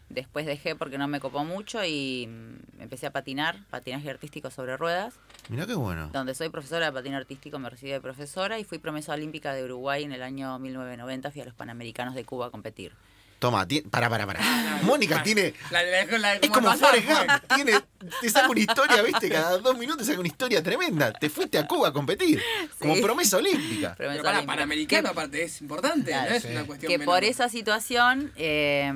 [0.08, 4.76] Después dejé porque no me copó mucho y mm, empecé a patinar, patinaje artístico sobre
[4.76, 5.14] ruedas,
[5.48, 6.10] Mirá qué bueno.
[6.12, 9.64] donde soy profesora de patín artístico, me recibí de profesora y fui promesa olímpica de
[9.64, 12.92] Uruguay en el año 1990, fui a los Panamericanos de Cuba a competir.
[13.38, 14.40] Toma, ti- para, para, para.
[14.82, 15.52] Mónica tiene...
[15.70, 17.06] La, la, la- Es como Forrest.
[17.06, 17.72] Gump, tiene,
[18.22, 19.28] te saca una historia, ¿viste?
[19.28, 21.12] Cada dos minutos saca una historia tremenda.
[21.12, 22.42] Te fuiste a Cuba a competir,
[22.78, 23.94] como promesa olímpica.
[23.98, 24.46] Pero para olímpica.
[24.54, 26.48] Panamericano, aparte, es importante, Claro, no es sí.
[26.50, 27.14] una cuestión que menor.
[27.14, 28.90] por esa situación eh,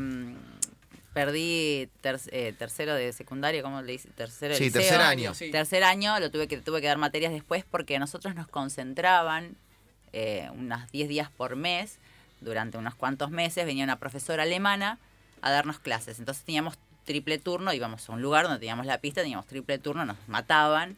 [1.12, 4.08] perdí ter- eh, tercero de secundaria, ¿cómo le dice?
[4.10, 4.80] Tercero de Sí, liceo.
[4.82, 5.34] tercer año.
[5.34, 5.50] Sí.
[5.50, 9.56] Tercer año lo tuve que tuve que dar materias después porque nosotros nos concentraban
[10.12, 11.98] eh, unas 10 días por mes
[12.40, 14.98] durante unos cuantos meses venía una profesora alemana
[15.42, 19.20] a darnos clases entonces teníamos triple turno íbamos a un lugar donde teníamos la pista
[19.22, 20.96] teníamos triple turno nos mataban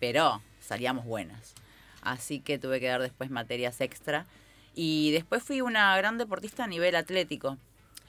[0.00, 1.54] pero salíamos buenas
[2.02, 4.26] así que tuve que dar después materias extra
[4.74, 7.58] y después fui una gran deportista a nivel atlético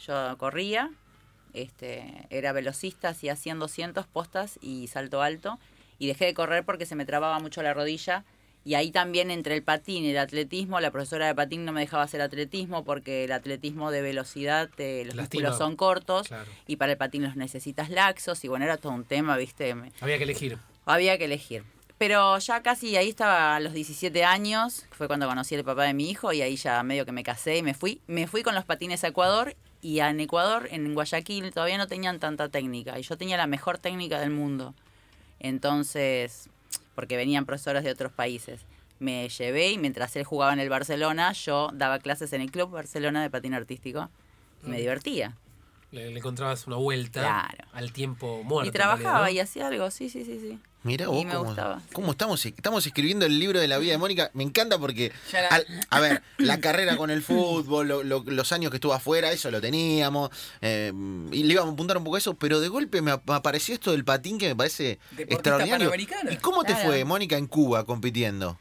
[0.08, 0.89] yo corría
[1.53, 5.60] este, era velocista, hacía 100, 200 postas y salto alto.
[5.98, 8.24] Y dejé de correr porque se me trababa mucho la rodilla.
[8.65, 11.79] Y ahí también entre el patín y el atletismo, la profesora de patín no me
[11.82, 15.44] dejaba hacer atletismo porque el atletismo de velocidad, te- los Lastima.
[15.50, 16.50] músculos son cortos Claro.
[16.68, 18.44] y para el patín los necesitas laxos.
[18.44, 19.74] Y bueno, era todo un tema, ¿viste?
[20.01, 20.57] Había que elegir.
[20.85, 21.64] había que elegir.
[21.98, 25.94] Pero ya casi ahí estaba a los 17 años, fue cuando conocí al papá de
[25.94, 28.01] mi hijo y ahí ya medio que me casé y me fui.
[28.07, 32.20] Me fui con los patines a Ecuador y en Ecuador, en Guayaquil, todavía no tenían
[32.20, 34.74] tanta técnica y yo tenía la mejor técnica del mundo.
[35.39, 36.50] Entonces,
[36.96, 38.61] porque venían profesores de otros países.
[39.00, 42.70] Me llevé y mientras él jugaba en el Barcelona, yo daba clases en el Club
[42.72, 44.09] Barcelona de patín artístico
[44.65, 44.79] y me Mm.
[44.79, 45.37] divertía.
[45.92, 47.70] Le, le encontrabas una vuelta Claro.
[47.74, 48.68] al tiempo muerto.
[48.70, 49.29] y trabajaba realidad, ¿no?
[49.31, 50.59] y hacía algo, sí, sí, sí, sí.
[50.83, 51.81] Mira Y vos me cómo, gustaba.
[51.92, 54.31] cómo estamos, estamos escribiendo el libro de la vida de Mónica.
[54.33, 55.11] Me encanta porque,
[55.50, 59.29] al- a ver, la carrera con el fútbol, lo- lo- los años que estuvo afuera,
[59.31, 60.29] eso lo teníamos.
[60.61, 60.94] eh,
[61.33, 63.74] y le íbamos a apuntar un poco a eso, pero de golpe me ap- apareció
[63.74, 65.92] esto del patín que me parece Deportista extraordinario.
[66.31, 66.87] ¿Y cómo te Claro.
[66.87, 68.57] fue, Mónica, en Cuba compitiendo?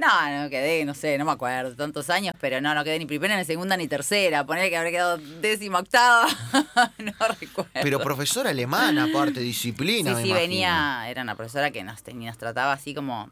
[0.00, 3.06] No, no quedé, no sé, no me acuerdo, tantos años, pero no, no quedé ni
[3.06, 4.46] primera, ni segunda, ni tercera.
[4.46, 6.26] Poner que habré quedado décima octava,
[6.98, 7.70] no recuerdo.
[7.74, 10.10] Pero profesora alemana, aparte, disciplina.
[10.10, 10.48] Sí, me sí, imagino.
[10.48, 13.30] venía, era una profesora que nos, tenía- nos trataba así como,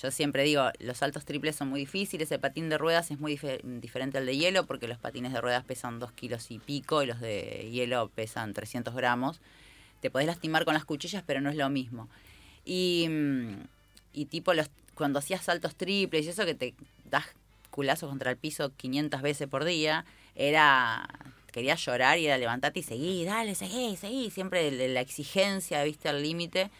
[0.00, 3.36] yo siempre digo, los saltos triples son muy difíciles, el patín de ruedas es muy
[3.36, 7.02] dife- diferente al de hielo, porque los patines de ruedas pesan dos kilos y pico
[7.02, 9.40] y los de hielo pesan 300 gramos.
[10.00, 12.08] Te podés lastimar con las cuchillas, pero no es lo mismo.
[12.64, 13.52] Y, mm,
[14.12, 17.24] y tipo, los, cuando hacías saltos triples y eso que te das
[17.70, 21.08] culazos contra el piso 500 veces por día, era
[21.52, 26.22] quería llorar y era levantarte y seguí, dale, seguí, seguí, siempre la exigencia, viste, al
[26.22, 26.70] límite.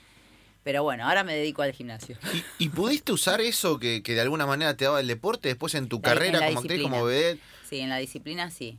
[0.63, 2.17] Pero bueno, ahora me dedico al gimnasio.
[2.59, 5.75] ¿Y, y pudiste usar eso que, que de alguna manera te daba el deporte después
[5.75, 7.41] en tu La- carrera en como actriz, como vedette?
[7.69, 8.79] Sí, en la disciplina sí.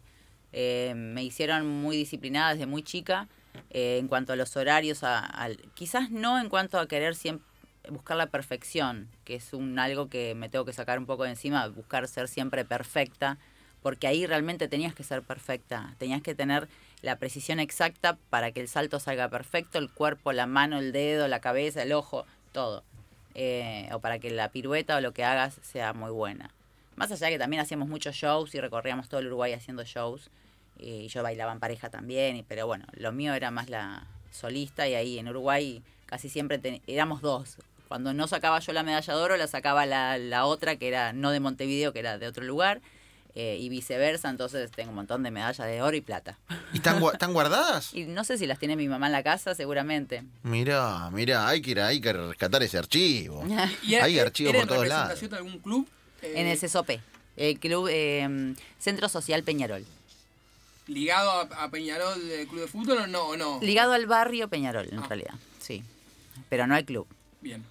[0.52, 3.28] Eh, me hicieron muy disciplinada desde muy chica
[3.72, 7.46] eh, en cuanto a los horarios, a- al- quizás no en cuanto a querer siempre
[7.92, 11.32] buscar la perfección, que es un algo que me tengo que sacar un poco de
[11.32, 13.38] encima, buscar ser siempre perfecta,
[13.82, 16.68] porque ahí realmente tenías que ser perfecta, tenías que tener
[17.02, 21.28] la precisión exacta para que el salto salga perfecto, el cuerpo, la mano, el dedo,
[21.28, 22.84] la cabeza, el ojo, todo.
[23.36, 26.52] Eh, o para que la pirueta o lo que hagas sea muy buena.
[26.96, 30.30] Más allá de que también hacíamos muchos shows y recorríamos todo el Uruguay haciendo shows,
[30.78, 34.96] y yo bailaba en pareja también, pero bueno, lo mío era más la solista y
[34.96, 37.58] ahí en Uruguay casi siempre ten- éramos dos.
[37.90, 41.12] Cuando no sacaba yo la medalla de oro, la sacaba la, la otra, que era
[41.12, 42.80] no de Montevideo, que era de otro lugar,
[43.36, 46.38] eh, y viceversa, entonces tengo un montón de medallas de oro y plata.
[46.72, 47.92] ¿Y están, están guardadas?
[47.94, 50.24] Y no sé si las tiene mi mamá en la casa, seguramente.
[50.44, 53.44] Mirá, mirá, hay que, ir, hay que rescatar ese archivo.
[53.84, 55.10] ¿Y Hay archivos era por todos lados.
[55.10, 55.88] representación de algún club?
[56.22, 56.90] Eh, En el CSOP,
[57.38, 59.84] el club eh, Centro Social Peñarol.
[60.88, 63.22] ¿Ligado a, a Peñarol del club de fútbol o no?
[63.30, 63.60] o no?
[63.62, 65.06] Ligado al barrio Peñarol, en Ah.
[65.08, 65.84] realidad, sí.
[66.50, 67.08] Pero no al club.
[67.42, 67.64] Bien.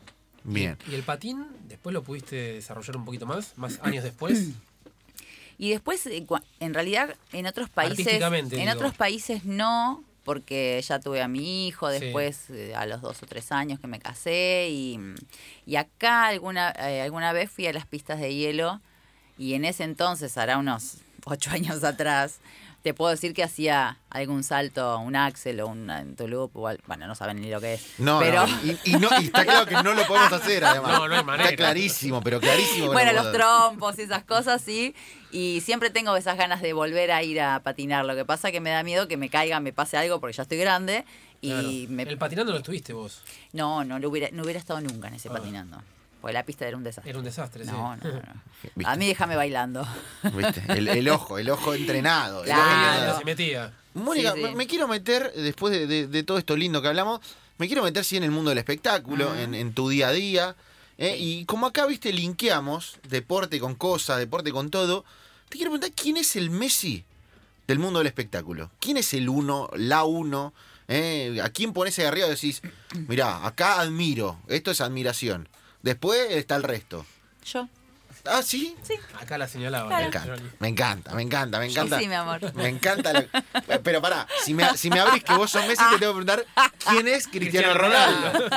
[0.52, 0.78] Bien.
[0.90, 3.56] ¿Y el patín después lo pudiste desarrollar un poquito más?
[3.56, 4.50] ¿Más años después?
[5.60, 6.24] Y después, eh,
[6.60, 8.72] en realidad, en otros países, en digo.
[8.72, 13.26] otros países no, porque ya tuve a mi hijo después, eh, a los dos o
[13.26, 15.00] tres años que me casé, y,
[15.66, 18.80] y acá alguna, eh, alguna vez fui a las pistas de hielo,
[19.36, 22.38] y en ese entonces, hará unos ocho años atrás,
[22.82, 27.06] te puedo decir que hacía algún salto, un axel o un loop, o al- bueno,
[27.06, 27.86] no saben ni lo que es.
[27.98, 30.92] No, pero, no, y, y no, y está claro que no lo podemos hacer, además.
[30.98, 31.50] No, no hay manera.
[31.50, 32.92] Está clarísimo, pero clarísimo.
[32.92, 34.94] Bueno, no los trompos y esas cosas, sí.
[35.30, 38.04] Y siempre tengo esas ganas de volver a ir a patinar.
[38.06, 40.44] Lo que pasa que me da miedo que me caiga, me pase algo porque ya
[40.44, 41.04] estoy grande.
[41.40, 41.68] Y Claro.
[41.90, 42.02] me...
[42.04, 43.22] El patinando lo estuviste vos.
[43.52, 45.32] No, no, lo hubiera, no hubiera estado nunca en ese Ah.
[45.32, 45.82] patinando.
[46.20, 47.10] Porque la pista era un desastre.
[47.10, 47.70] Era un desastre, sí.
[47.70, 48.20] No, no, no.
[48.74, 48.90] ¿Viste?
[48.90, 49.86] A mí déjame bailando.
[50.34, 50.64] ¿Viste?
[50.68, 52.42] El, el ojo, el ojo entrenado.
[52.44, 52.88] el ojo Claro.
[52.90, 53.18] entrenado.
[53.18, 53.72] Se metía.
[53.94, 54.42] Mónica, Sí, sí.
[54.44, 57.20] me- me quiero meter, después de, de- de todo esto lindo que hablamos,
[57.58, 60.56] me quiero meter sí en el mundo del espectáculo, en tu día a día.
[60.98, 61.16] ¿eh?
[61.18, 65.04] Y como acá, viste, linkeamos deporte con cosas, deporte con todo,
[65.48, 67.04] te quiero preguntar, ¿quién es el Messi
[67.68, 68.70] del mundo del espectáculo?
[68.80, 70.52] ¿Quién es el uno, la uno?
[70.88, 71.38] ¿Eh?
[71.42, 72.62] ¿A quién pones ahí arriba y decís,
[73.08, 75.48] mirá, acá admiro, esto es admiración?
[75.88, 77.06] Después está el resto.
[77.46, 77.66] Yo.
[78.26, 78.76] Ah, ¿sí?
[79.18, 79.88] Acá la señalaba.
[79.88, 80.50] Me encanta, Johnny.
[80.58, 81.98] me encanta, me encanta, me encanta.
[81.98, 82.54] Sí, mi amor.
[82.54, 83.12] Me encanta.
[83.14, 86.24] lo- Pero pará, si me, si me abrís que vos sos Messi, te tengo que
[86.24, 86.44] preguntar
[86.90, 88.50] quién es Cristiano Cristiano Ronaldo.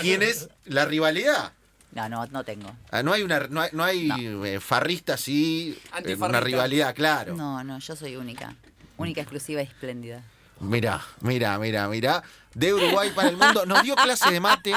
[0.00, 1.52] ¿Quién es la rivalidad?
[1.90, 2.70] No, no, no tengo.
[2.92, 4.10] Ah, no hay una no hay, no hay
[4.44, 7.34] eh, farrista así, eh, una rivalidad, claro.
[7.34, 8.54] No, no, yo soy única.
[8.96, 10.22] Única, exclusiva y espléndida.
[10.60, 12.22] Mira, mira, mira, mira.
[12.54, 13.66] De Uruguay para el mundo.
[13.66, 14.72] Nos dio clase de mate.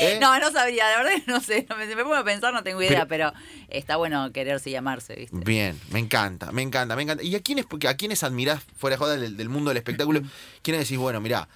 [0.00, 0.18] ¿eh?
[0.20, 1.66] No, no sabría, de verdad que no sé.
[1.78, 3.32] Me, si me pongo a pensar, no tengo idea, pero,
[3.68, 5.34] está bueno quererse y amarse, ¿viste?
[5.38, 7.22] Bien, me encanta, me encanta, me encanta.
[7.22, 10.20] ¿Y a quiénes, porque a quiénes admirás fuera de joda del, del mundo del espectáculo?
[10.62, 11.48] ¿Quiénes decís, bueno, mirá,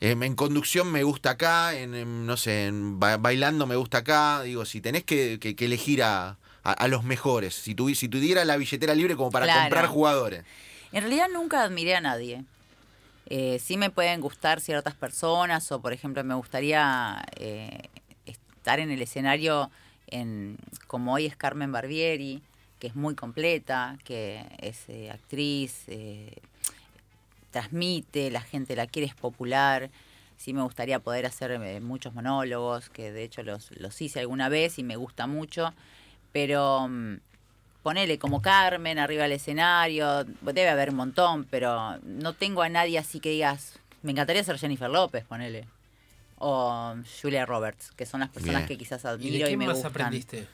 [0.00, 3.98] em, en conducción me gusta acá, en, em, no sé, en ba- bailando me gusta
[3.98, 4.42] acá?
[4.42, 8.08] Digo, si tenés que, que- que elegir a, a- a los mejores, si, tuvi- si
[8.08, 9.60] tuviera la billetera libre como para Claro.
[9.62, 10.44] comprar jugadores.
[10.92, 12.44] En realidad nunca admiré a nadie.
[13.28, 17.88] Eh, sí me pueden gustar ciertas personas o, por ejemplo, me gustaría eh,
[18.24, 19.70] estar en el escenario
[20.06, 22.42] en, como hoy es Carmen Barbieri,
[22.78, 25.86] que es muy completa, que es eh, actriz,
[27.50, 29.90] transmite, la gente la quiere, es popular.
[30.36, 34.78] Sí me gustaría poder hacer muchos monólogos, que de hecho los, los hice alguna vez
[34.78, 35.72] y me gusta mucho,
[36.32, 37.16] pero mm,
[37.86, 42.98] ponele como Carmen arriba del escenario, debe haber un montón, pero no tengo a nadie
[42.98, 45.68] así que digas, me encantaría ser Jennifer López, ponele.
[46.38, 48.66] O Julia Roberts, que son las personas Bien.
[48.66, 49.90] que quizás ¿Y de admiro y, quién me más gustan.
[49.92, 50.48] aprendiste?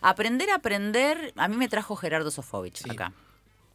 [0.00, 2.90] Aprender a aprender, a mí me trajo Gerardo Sofovich Sí.
[2.90, 3.12] acá.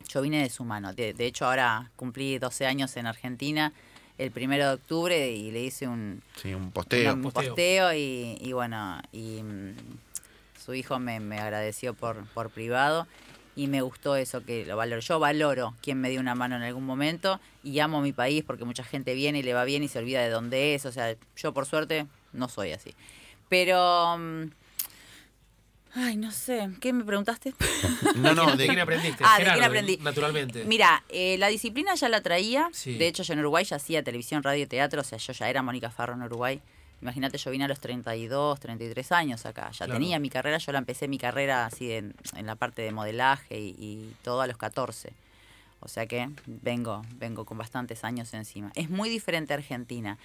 [0.07, 0.91] Yo vine de su mano.
[0.91, 3.71] De, de hecho, ahora cumplí 12 años en Argentina
[4.17, 7.13] el primero de octubre y le hice un, Sí, un posteo.
[7.13, 7.49] un Posteo.
[7.49, 9.75] posteo y, y bueno, y mm,
[10.69, 13.07] su hijo me, me agradeció por, por privado
[13.55, 15.01] y me gustó eso que lo valoro.
[15.01, 18.65] Yo valoro quien me dio una mano en algún momento y amo mi país porque
[18.65, 20.85] mucha gente viene y le va bien y se olvida de dónde es.
[20.85, 22.93] O sea, yo por suerte no soy así.
[23.49, 24.15] Pero...
[24.19, 24.43] mm,
[25.95, 26.69] Ay, no sé.
[26.79, 27.55] ¿Qué me preguntaste?
[28.15, 29.23] No, no, ¿De quién aprendiste?
[29.25, 29.97] Ah, ¿de quién aprendí?
[29.97, 30.65] Naturalmente.
[30.65, 32.69] Mira, eh, la disciplina ya la traía.
[32.73, 32.93] Sí.
[32.95, 35.01] De hecho, yo en Uruguay ya hacía televisión, radio y teatro.
[35.01, 36.61] O sea, yo ya era Mónica Farro en Uruguay.
[37.01, 39.71] Imagínate, yo vine a los 32, 33 años acá.
[39.71, 39.93] Ya Claro.
[39.93, 43.57] tenía mi carrera, yo la empecé mi carrera así en, en la parte de modelaje
[43.59, 45.13] y, y todo a los 14.
[45.81, 48.71] O sea que vengo, vengo con bastantes años encima.
[48.75, 50.17] Es muy diferente a Argentina.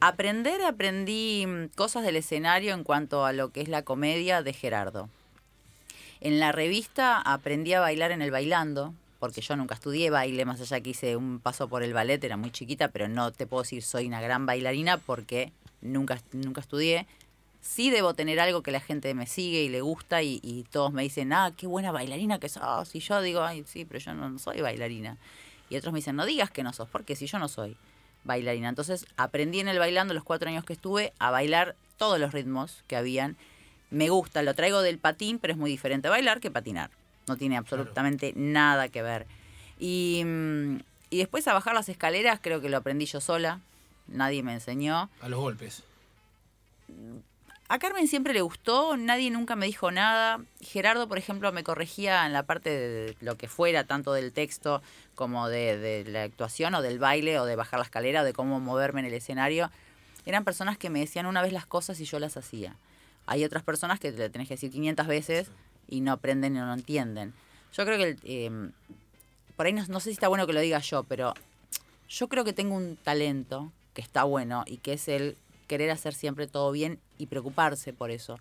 [0.00, 4.52] Aprender, aprendí mm, cosas del escenario en cuanto a lo que es la comedia de
[4.54, 5.10] Gerardo.
[6.20, 10.60] En la revista aprendí a bailar en el bailando, porque yo nunca estudié baile, más
[10.60, 13.62] allá que hice un paso por el ballet, era muy chiquita, pero no te puedo
[13.62, 17.06] decir soy una gran bailarina porque nunca, nunca estudié.
[17.60, 20.92] Sí debo tener algo que la gente me sigue y le gusta y, y todos
[20.92, 22.94] me dicen, ah, qué buena bailarina que sos.
[22.94, 25.16] Y yo digo, ay, sí, pero yo no, no soy bailarina.
[25.70, 27.76] Y otros me dicen, no digas que no sos, porque si yo no soy
[28.24, 28.68] bailarina.
[28.68, 32.84] Entonces aprendí en el bailando los cuatro años que estuve a bailar todos los ritmos
[32.86, 33.36] que habían.
[33.90, 36.90] Me gusta, lo traigo del patín, pero es muy diferente bailar que patinar.
[37.26, 39.26] No tiene absolutamente nada que ver.
[39.78, 40.78] Y, mm,
[41.10, 43.60] y después a bajar las escaleras creo que lo aprendí yo sola.
[44.08, 45.10] Nadie me enseñó.
[45.20, 45.82] A los golpes.
[47.70, 50.40] A Carmen siempre le gustó, nadie nunca me dijo nada.
[50.62, 54.80] Gerardo, por ejemplo, me corregía en la parte de lo que fuera, tanto del texto
[55.14, 58.32] como de, de la actuación o del baile o de bajar la escalera o de
[58.32, 59.70] cómo moverme en el escenario.
[60.24, 62.74] Eran personas que me decían una vez las cosas y yo las hacía.
[63.26, 65.50] Hay otras personas que te le tenés que decir 500 veces
[65.88, 67.34] y no aprenden y no entienden.
[67.74, 68.70] Yo creo que, eh,
[69.56, 71.34] por ahí no, no sé si está bueno que lo diga yo, pero
[72.08, 76.14] yo creo que tengo un talento que está bueno y que es el querer hacer
[76.14, 78.38] siempre todo bien y preocuparse por eso.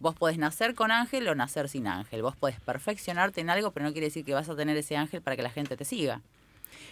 [0.00, 2.20] Vos podés nacer con ángel o nacer sin ángel.
[2.20, 5.22] Vos podés perfeccionarte en algo, pero no quiere decir que vas a tener ese ángel
[5.22, 6.20] para que la gente te siga.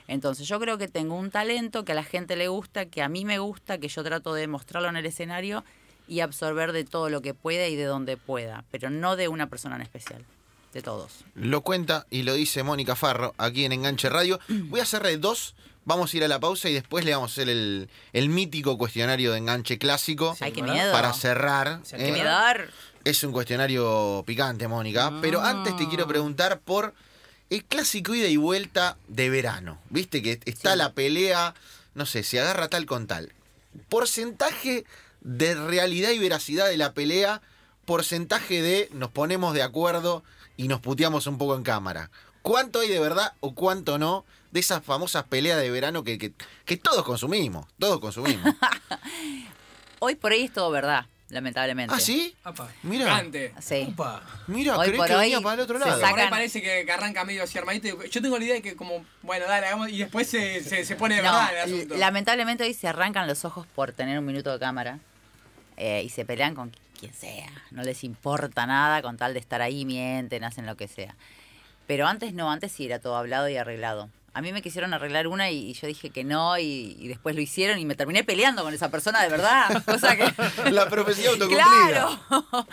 [0.07, 3.09] Entonces yo creo que tengo un talento que a la gente le gusta, que a
[3.09, 5.64] mí me gusta, que yo trato de mostrarlo en el escenario
[6.07, 9.49] y absorber de todo lo que pueda y de donde pueda, pero no de una
[9.49, 10.25] persona en especial,
[10.73, 11.25] de todos.
[11.35, 14.38] Lo cuenta y lo dice Mónica Farro aquí en Enganche Radio.
[14.49, 15.57] Voy a hacerle dos.
[15.87, 18.77] Vamos a ir a la pausa y después le vamos a hacer el, el mítico
[18.77, 20.92] cuestionario de enganche clásico Ay, qué miedo.
[20.92, 21.81] para cerrar.
[21.85, 22.07] ¿Se ¿eh?
[22.07, 22.29] ¡Qué miedo!
[23.05, 25.12] Es un cuestionario picante, Mónica.
[25.22, 26.92] Pero antes te quiero preguntar por
[27.51, 29.79] el clásico ida y vuelta de verano.
[29.88, 30.79] Viste que está Sí.
[30.79, 31.55] la pelea,
[31.94, 33.33] no sé, se agarra tal con tal.
[33.88, 34.85] Porcentaje
[35.20, 37.40] de realidad y veracidad de la pelea,
[37.85, 40.25] porcentaje de nos ponemos de acuerdo
[40.57, 42.11] y nos puteamos un poco en cámara.
[42.42, 44.25] ¿Cuánto hay de verdad o cuánto no
[44.57, 46.33] de esas famosas peleas de verano que, que,
[46.64, 47.66] que todos consumimos?
[47.79, 48.55] Todos consumimos.
[49.99, 51.95] Hoy por ahí es todo verdad, lamentablemente.
[51.95, 52.35] ¿Ah, sí?
[52.42, 52.69] Apa.
[52.83, 53.53] Mira, Antes.
[53.61, 53.87] Sí.
[53.88, 54.23] Upa.
[54.47, 55.92] mira, Hoy por que hoy venía para el otro lado.
[55.99, 57.88] Por ahí Sacan- parece que, que arranca medio así armadito.
[58.05, 60.85] y Yo tengo la idea de que como, bueno, dale, hagamos, y después se, se,
[60.85, 61.97] se pone de No, verdad el asunto.
[61.97, 64.99] lamentablemente hoy se arrancan los ojos por tener un minuto de cámara
[65.77, 67.51] eh, y se pelean con quien sea.
[67.71, 71.14] No les importa nada con tal de estar ahí, mienten, hacen lo que sea.
[71.87, 74.11] Pero antes no, antes sí era todo hablado y arreglado.
[74.37, 77.35] A mí me quisieron arreglar una y, y yo dije que no y, y después
[77.35, 79.83] lo hicieron y me terminé peleando con esa persona de verdad.
[79.87, 80.31] Cosa que...
[80.70, 81.64] La profecía autocumplida.
[81.64, 82.20] Claro,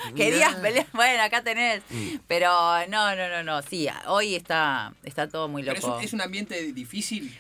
[0.18, 1.82] querías pelear, bueno, acá tenés.
[1.90, 2.18] Mm.
[2.28, 2.50] Pero
[2.90, 6.00] no, no, no, no, sí, hoy está, está todo muy Pero es loco.
[6.00, 7.34] un, es un ambiente difícil.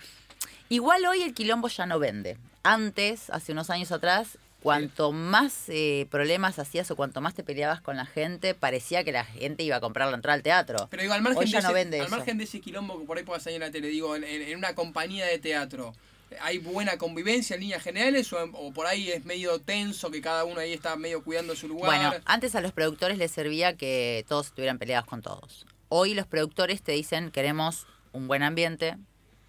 [0.70, 2.38] Igual hoy el quilombo ya no vende.
[2.64, 7.82] Antes, hace unos años atrás, cuanto más eh, problemas hacías o cuanto más te peleabas
[7.82, 10.88] con la gente, parecía que la gente iba a comprar la entrada al teatro.
[10.90, 13.00] Pero digo, al margen, Hoy ya de, no ese, vende al margen de ese quilombo
[13.00, 15.94] que por ahí pueda salir en la tele, digo, en, en- una compañía de teatro,
[16.42, 20.46] ¿hay buena convivencia en líneas generales o, o por ahí es medio tenso que cada
[20.46, 21.86] uno ahí está medio cuidando su lugar?
[21.86, 25.66] Bueno, antes a los productores les servía que todos estuvieran peleados con todos.
[25.90, 28.96] Hoy los productores te dicen, queremos un buen ambiente,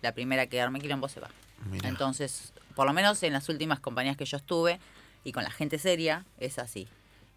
[0.03, 1.31] la primera que arme quilombo se va.
[1.85, 4.79] Entonces, por lo menos en las últimas compañías que yo estuve
[5.24, 6.87] y con la gente seria, es así.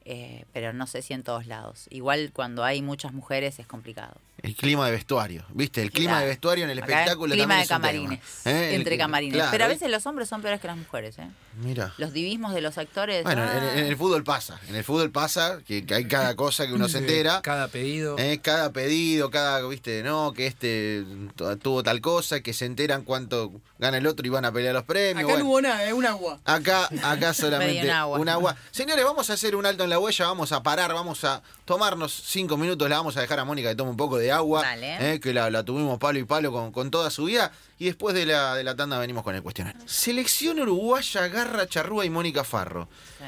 [0.06, 1.88] Eh, pero no sé si en todos lados.
[1.89, 4.15] Igual cuando hay muchas mujeres es complicado.
[4.41, 5.82] El clima de vestuario, ¿viste?
[5.82, 6.23] El clima Claro.
[6.26, 7.88] de vestuario en el Acá, espectáculo clima también de es un tema.
[8.21, 8.45] camarines.
[8.45, 8.69] ¿Eh?
[8.69, 9.36] El Entre camarines.
[9.36, 9.69] claro, pero a ¿eh?
[9.71, 11.28] veces los hombres son peores que las mujeres, ¿eh?
[11.60, 11.93] Mira.
[11.97, 13.23] Los divismos de los actores.
[13.23, 13.73] Bueno, en, ah.
[13.80, 14.60] en el fútbol pasa.
[14.69, 17.41] En el fútbol pasa que, que hay cada cosa que uno se entera.
[17.41, 18.15] Cada pedido.
[18.19, 18.39] ¿eh?
[18.39, 21.04] Cada pedido, cada, viste, no, que este
[21.36, 24.76] tu- tuvo tal cosa, que se enteran cuánto gana el otro y van a pelear
[24.76, 25.17] los premios.
[25.17, 25.43] Acá bueno.
[25.45, 26.39] no hubo nada, es un agua.
[26.45, 28.19] Acá, acá solamente Medio un agua.
[28.19, 28.56] un agua.
[28.69, 32.13] Señores, vamos a hacer un alto en la huella, vamos a parar, vamos a tomarnos
[32.28, 35.20] cinco minutos, la vamos a dejar a Mónica que tome un poco de agua, eh,
[35.22, 37.52] que la, la tuvimos palo y palo con, con toda su vida.
[37.80, 39.82] Y después de la, de la tanda venimos con el cuestionario.
[39.86, 42.88] Selección uruguaya, Garra Charrúa y Mónica Farro.
[43.18, 43.24] Sí.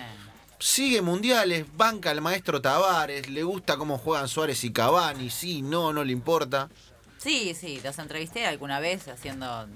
[0.62, 5.94] Sigue mundiales, banca al maestro Tavares, le gusta cómo juegan Suárez y Cavani, sí, no,
[5.94, 6.70] no le importa.
[7.18, 9.68] Sí, sí, los entrevisté alguna vez haciendo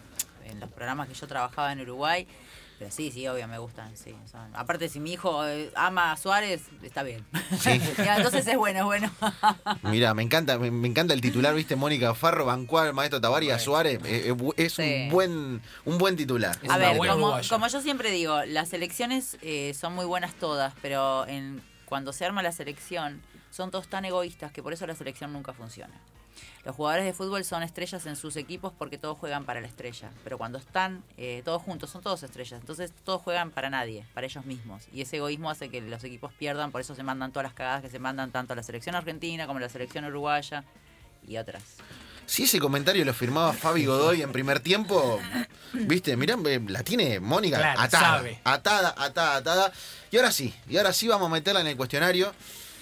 [0.44, 2.28] en los programas que yo trabajaba en Uruguay.
[2.84, 4.14] Pero sí, sí, obvio, me gustan, sí.
[4.30, 7.26] son- aparte, si mi hijo eh, ama a Suárez, está bien.
[7.58, 7.70] Sí.
[7.98, 9.10] Entonces es bueno, es bueno.
[9.84, 13.48] Mira, me encanta, me, me encanta el titular, viste, Mónica Farro, bancó al maestro Tavares
[13.48, 13.60] y a.
[13.60, 14.02] Suárez.
[14.04, 15.04] eh, eh, es Sí.
[15.06, 16.58] un buen, un buen titular.
[16.62, 20.34] Es A ver, buena como, como yo siempre digo, las elecciones eh, son muy buenas
[20.34, 24.86] todas, pero en, cuando se arma la selección son todos tan egoístas que por eso
[24.88, 25.94] la selección nunca funciona.
[26.66, 30.12] Los jugadores de fútbol son estrellas en sus equipos porque todos juegan para la estrella,
[30.24, 34.26] pero cuando están eh, todos juntos son todos estrellas, entonces todos juegan para nadie, para
[34.28, 34.84] ellos mismos.
[34.94, 37.82] Y ese egoísmo hace que los equipos pierdan, por eso se mandan todas las cagadas
[37.82, 40.64] que se mandan tanto a la selección argentina como a la selección uruguaya
[41.28, 41.64] y otras.
[42.26, 45.20] Si ese comentario lo firmaba Fabi Godoy en primer tiempo,
[45.74, 48.40] viste, mirá, eh, la tiene Mónica Claro, atada, sabe.
[48.46, 49.74] atada, atada, atada.
[50.10, 52.34] Y ahora sí, y ahora sí vamos a meterla en el cuestionario.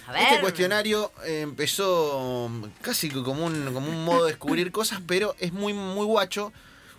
[0.08, 0.22] A ver.
[0.24, 2.50] Este cuestionario eh, empezó
[2.82, 6.52] casi como un, como un modo de descubrir cosas, pero es muy, muy guacho,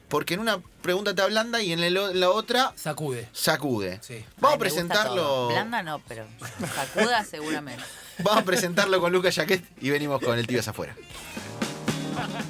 [0.09, 3.29] porque en una pregunta te ablanda y en el- la otra Sacude.
[3.33, 3.99] sacude.
[4.03, 4.25] Sí.
[4.39, 5.49] Vamos Ay, a presentarlo.
[5.49, 6.25] Blanda no, pero
[6.75, 7.83] sacuda seguramente.
[8.19, 10.95] Vamos a presentarlo con Lucas Jaquet y venimos con el tío afuera.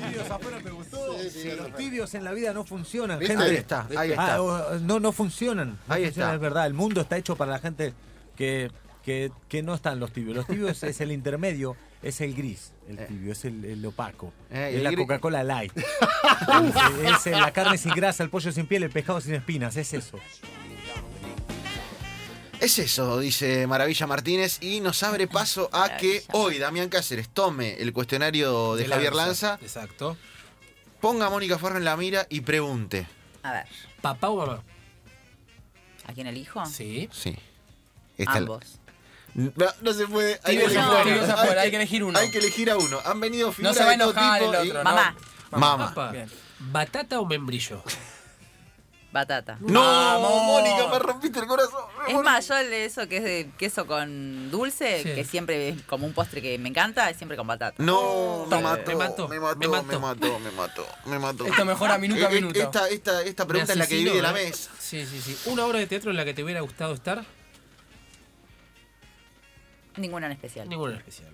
[0.07, 1.19] tibios afuera te gustó.
[1.31, 3.37] Si los tibios en la vida no funcionan, ¿Viste?
[3.37, 3.51] gente.
[3.51, 4.35] Ahí está, ahí está.
[4.35, 5.79] Ah, o- no, no funcionan.
[5.89, 6.35] No Ahí funcionan, está.
[6.35, 7.95] Es verdad, el mundo está hecho para la gente
[8.37, 8.71] que,
[9.05, 10.37] que, que no están los tibios.
[10.37, 14.33] Los tibios es el intermedio, es el gris, el tibio, es el, el opaco.
[14.51, 15.73] Eh, es el la Coca-Cola Light.
[15.77, 19.93] es, es la carne sin grasa, el pollo sin piel, el pescado sin espinas, es
[19.93, 20.19] eso.
[22.61, 27.75] Es eso, dice Maravilla Martínez, y nos abre paso a que hoy Damián Cáceres tome
[27.83, 30.17] el cuestionario de Javier Lanza, Exacto.
[31.01, 33.05] ponga a Mónica Farro en la mira y pregunte.
[33.43, 33.67] A ver,
[34.01, 34.63] ¿Papá o mamá?
[36.07, 36.65] ¿a quién elijo?
[36.67, 37.09] Sí.
[37.13, 37.35] Sí.
[38.17, 38.79] Esta- Ambos.
[39.35, 40.39] No, no se puede.
[40.45, 42.19] Hay que, elegir, afuera, hay que elegir uno.
[42.19, 42.99] hay que elegir a uno.
[43.05, 44.83] Han venido No figuras se va a enojar el y- ¿no?
[44.85, 45.17] Mamá.
[45.51, 45.95] Mamá.
[46.59, 47.83] ¿Batata o membrillo?
[49.11, 49.59] Batata.
[49.61, 50.45] No, Vamos.
[50.45, 51.83] Mónica, me rompiste el corazón.
[52.09, 55.15] Es más, yo el de eso que es de queso con dulce, Sí.
[55.15, 57.75] que siempre es como un postre que me encanta, es siempre con batata.
[57.77, 59.69] No, me Me mató, mató, me mató, me me
[59.99, 60.39] mató.
[60.39, 61.45] me mató, me mató.
[61.47, 62.59] Esto mejora minuto a Eh, eh, minuto.
[62.59, 64.45] Esta, esta, esta pregunta es Me la que divide la ¿eh?
[64.47, 64.71] mesa.
[64.79, 65.37] Sí, sí, sí.
[65.51, 67.23] ¿Una obra de teatro en la que te hubiera gustado estar?
[69.97, 70.69] Ninguna en especial.
[70.69, 71.31] Ninguna en especial.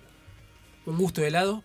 [0.85, 1.63] ¿Un gusto de helado?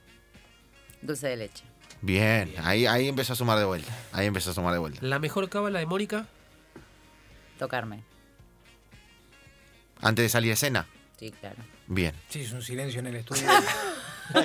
[1.03, 1.65] Dulce de leche.
[2.03, 3.93] Bien, ahí, ahí empezó a sumar de vuelta.
[4.13, 4.99] Ahí empezó a sumar de vuelta.
[5.03, 6.27] ¿La mejor cábala de Mónica?
[7.59, 8.03] Tocarme.
[10.01, 10.87] Antes de salir de escena.
[11.19, 11.57] Sí, claro.
[11.87, 12.15] Bien.
[12.29, 13.43] Sí, es un silencio en el estudio.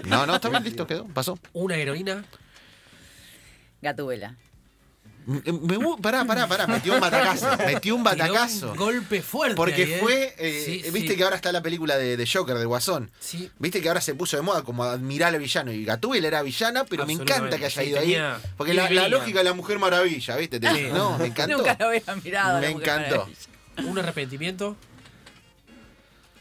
[0.05, 1.39] No, no, está bien, listo, quedó, pasó.
[1.53, 2.25] ¿Una heroína?
[3.81, 4.35] Gatubela.
[5.29, 7.55] Me, me pará, pará, pará, metió un batacazo.
[7.65, 8.71] Metió un batacazo.
[8.71, 9.55] Un golpe fuerte.
[9.55, 9.97] Porque ahí, ¿eh?
[10.01, 11.17] fue, eh, Sí, viste sí.
[11.17, 13.11] que ahora está la película de, de Joker, de Guasón.
[13.19, 13.51] Sí.
[13.59, 15.71] Viste que ahora se puso de moda como admirar al villano.
[15.71, 18.17] Y Gatúbel era villana, pero me encanta que haya Sí, ido ahí.
[18.57, 20.59] Porque la, lógica de la Mujer Maravilla, ¿viste?
[20.59, 20.89] Te-.
[20.89, 21.57] No, me encantó.
[21.57, 22.53] Nunca lo había mirado.
[22.55, 23.17] la Me encantó.
[23.17, 23.89] Maravilla.
[23.91, 24.77] ¿Un arrepentimiento?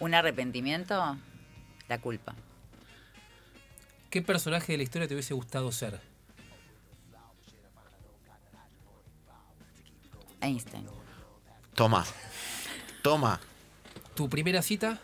[0.00, 1.18] ¿Un arrepentimiento?
[1.88, 2.34] La culpa.
[4.08, 6.00] ¿Qué personaje de la historia te hubiese gustado ser?
[10.40, 10.86] Einstein.
[11.74, 12.04] Toma.
[13.02, 13.40] Toma.
[14.14, 14.98] ¿Tu primera cita?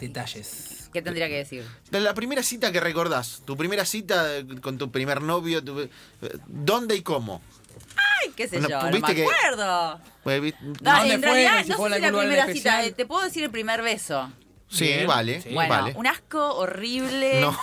[0.00, 0.88] Detalles.
[0.92, 1.66] ¿Qué tendría que decir?
[1.90, 4.26] De la primera cita que recordás, tu primera cita
[4.62, 5.88] con tu primer novio, tu-
[6.46, 7.42] ¿dónde y cómo?
[8.22, 10.00] Ay, qué sé No, yo, no viste me que- acuerdo.
[10.22, 11.30] Pues, vi- No, ¿Dónde en fue?
[11.32, 12.74] realidad, Si no fue sé en si la algún lugar primera especial.
[12.84, 12.86] cita.
[12.86, 14.30] eh, Te puedo decir el primer beso.
[14.70, 15.52] Sí, Bien, vale, sí.
[15.52, 15.92] Bueno, vale.
[15.96, 17.40] un asco horrible.
[17.40, 17.58] No.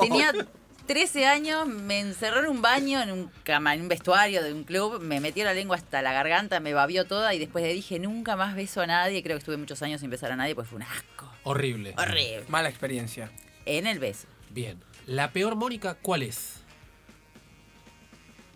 [0.00, 0.32] Tenía
[0.88, 4.64] 13 años, me encerró en un baño, en un, cama, en un vestuario de un
[4.64, 7.98] club, me metió la lengua hasta la garganta, me babió toda y después le dije
[7.98, 9.22] nunca más beso a nadie.
[9.22, 11.30] Creo que estuve muchos años sin besar a nadie, pues fue un asco.
[11.42, 11.94] Horrible.
[11.98, 12.44] Horrible.
[12.48, 13.30] Mala experiencia.
[13.66, 14.82] En el beso, Bien.
[15.06, 16.62] ¿La peor Mónica cuál es?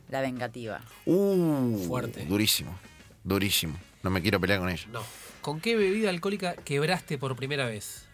[0.09, 0.81] la vengativa.
[1.07, 2.25] Uh, Fuerte.
[2.27, 2.79] Durísimo,
[3.25, 3.79] durísimo.
[4.03, 4.87] No me quiero pelear con ella.
[4.91, 5.03] No.
[5.43, 8.09] ¿Con qué bebida alcohólica quebraste por primera vez?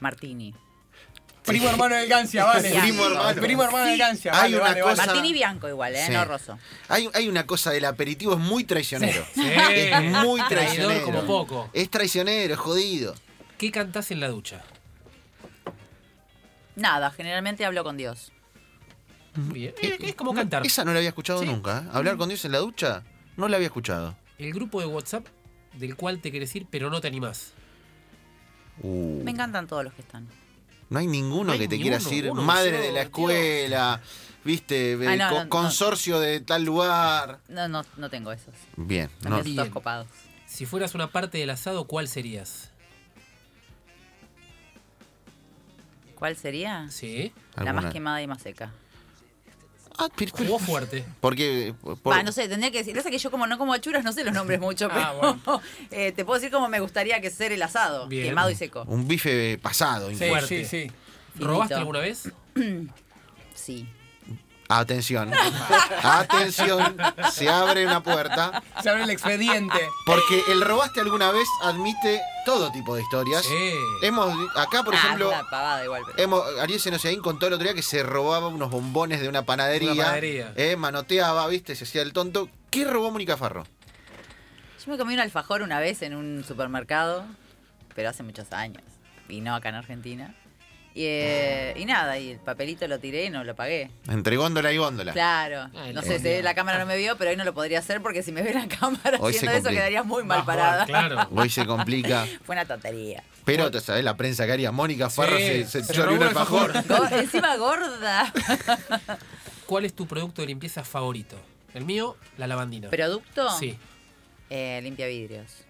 [0.00, 0.54] Martini.
[1.48, 2.70] Primo hermano de Gancia, vale.
[2.80, 3.40] Primo hermano.
[3.42, 4.96] Primo hermano de Gancia, Hay vale, una vale, vale.
[4.96, 6.04] cosa- Martini bianco igual, ¿eh?
[6.06, 6.12] Sí.
[6.12, 6.58] No roso.
[6.88, 9.24] Hay, hay una cosa del aperitivo, es muy traicionero.
[9.34, 9.42] Sí.
[9.46, 11.04] Es muy Traidor traicionero.
[11.04, 11.70] como poco.
[11.72, 13.14] Es traicionero, es jodido.
[13.56, 14.62] ¿Qué cantás en la ducha?
[16.76, 18.30] Nada, generalmente hablo con Dios.
[19.34, 19.74] Bien.
[19.80, 20.64] Es, es como cantar.
[20.66, 21.46] Esa no la había escuchado Sí.
[21.46, 21.84] nunca.
[21.86, 21.90] ¿eh?
[21.92, 23.02] Hablar con Dios en la ducha,
[23.36, 24.16] no la había escuchado.
[24.38, 25.26] El grupo de WhatsApp
[25.74, 27.52] del cual te querés ir pero no te animás.
[28.80, 30.28] Uh, Me encantan todos los que están.
[30.90, 33.00] No hay ninguno No hay que te ni quiera uno, decir uno madre de la
[33.00, 33.02] tío.
[33.02, 34.00] escuela,
[34.44, 35.48] viste, Ah, no, co- no, no.
[35.50, 37.40] consorcio de tal lugar.
[37.48, 38.54] No, no, no tengo esos.
[38.76, 39.70] Bien, No, Bien.
[39.70, 40.06] copados.
[40.46, 42.70] Si fueras una parte del asado, ¿cuál serías?
[46.14, 46.88] ¿Cuál sería?
[46.90, 47.32] Sí.
[47.54, 48.72] La alguna- más quemada y más seca.
[49.98, 51.04] Ah, pero- pero- Jugó fuerte.
[51.20, 52.94] porque por- no sé, tendría que decir.
[52.94, 55.62] Pasa que yo como no como achuras, no sé los nombres mucho, pero Ah, bueno.
[55.90, 58.06] eh, te puedo decir cómo me gustaría que ser el asado.
[58.08, 58.28] Bien.
[58.28, 58.84] Quemado y seco.
[58.86, 60.08] un bife pasado.
[60.10, 60.16] Sí.
[60.28, 60.64] Fuerte.
[60.64, 60.92] sí, sí.
[61.42, 62.30] ¿Robaste alguna vez?
[63.54, 63.86] Sí.
[64.70, 65.32] Atención,
[66.02, 66.98] atención,
[67.32, 68.62] se abre una puerta.
[68.82, 69.78] Se abre el expediente.
[70.04, 73.46] Porque el robaste alguna vez admite todo tipo de historias.
[73.46, 73.72] Sí.
[74.02, 76.02] Hemos, acá por ah, ejemplo, una pavada igual.
[76.06, 76.22] Pero...
[76.22, 79.92] hemos, Ariel contó el otro día que se robaba unos bombones de una panadería.
[79.92, 80.52] Una panadería.
[80.54, 82.50] eh, manoteaba, viste, se hacía el tonto.
[82.68, 83.64] ¿Qué robó Mónica Farro?
[84.84, 87.24] Yo me comí un alfajor una vez en un supermercado,
[87.94, 88.82] pero hace muchos años.
[89.30, 90.34] Y no acá en Argentina.
[90.98, 93.88] Y, eh, y nada, y el papelito lo tiré y no lo pagué.
[94.08, 95.12] Entre góndola y góndola.
[95.12, 95.70] Claro.
[95.76, 98.02] Ay, no sé, si la cámara no me vio, pero hoy no lo podría hacer
[98.02, 99.70] porque si me ve la cámara Hoy se haciendo eso complica.
[99.70, 100.86] quedaría muy mal parada.
[100.86, 101.28] Claro.
[101.36, 102.26] Hoy se complica.
[102.44, 103.22] Fue una tontería.
[103.44, 104.72] Pero, ¿te sabes la prensa que haría?
[104.72, 106.72] Mónica Farro Sí, se, se choreó un alfajor.
[107.12, 108.32] encima gorda.
[109.66, 111.36] ¿Cuál es tu producto de limpieza favorito?
[111.74, 112.90] El mío, la lavandina.
[112.90, 113.48] ¿Producto?
[113.56, 113.78] Sí.
[114.50, 115.64] Eh, limpia vidrios.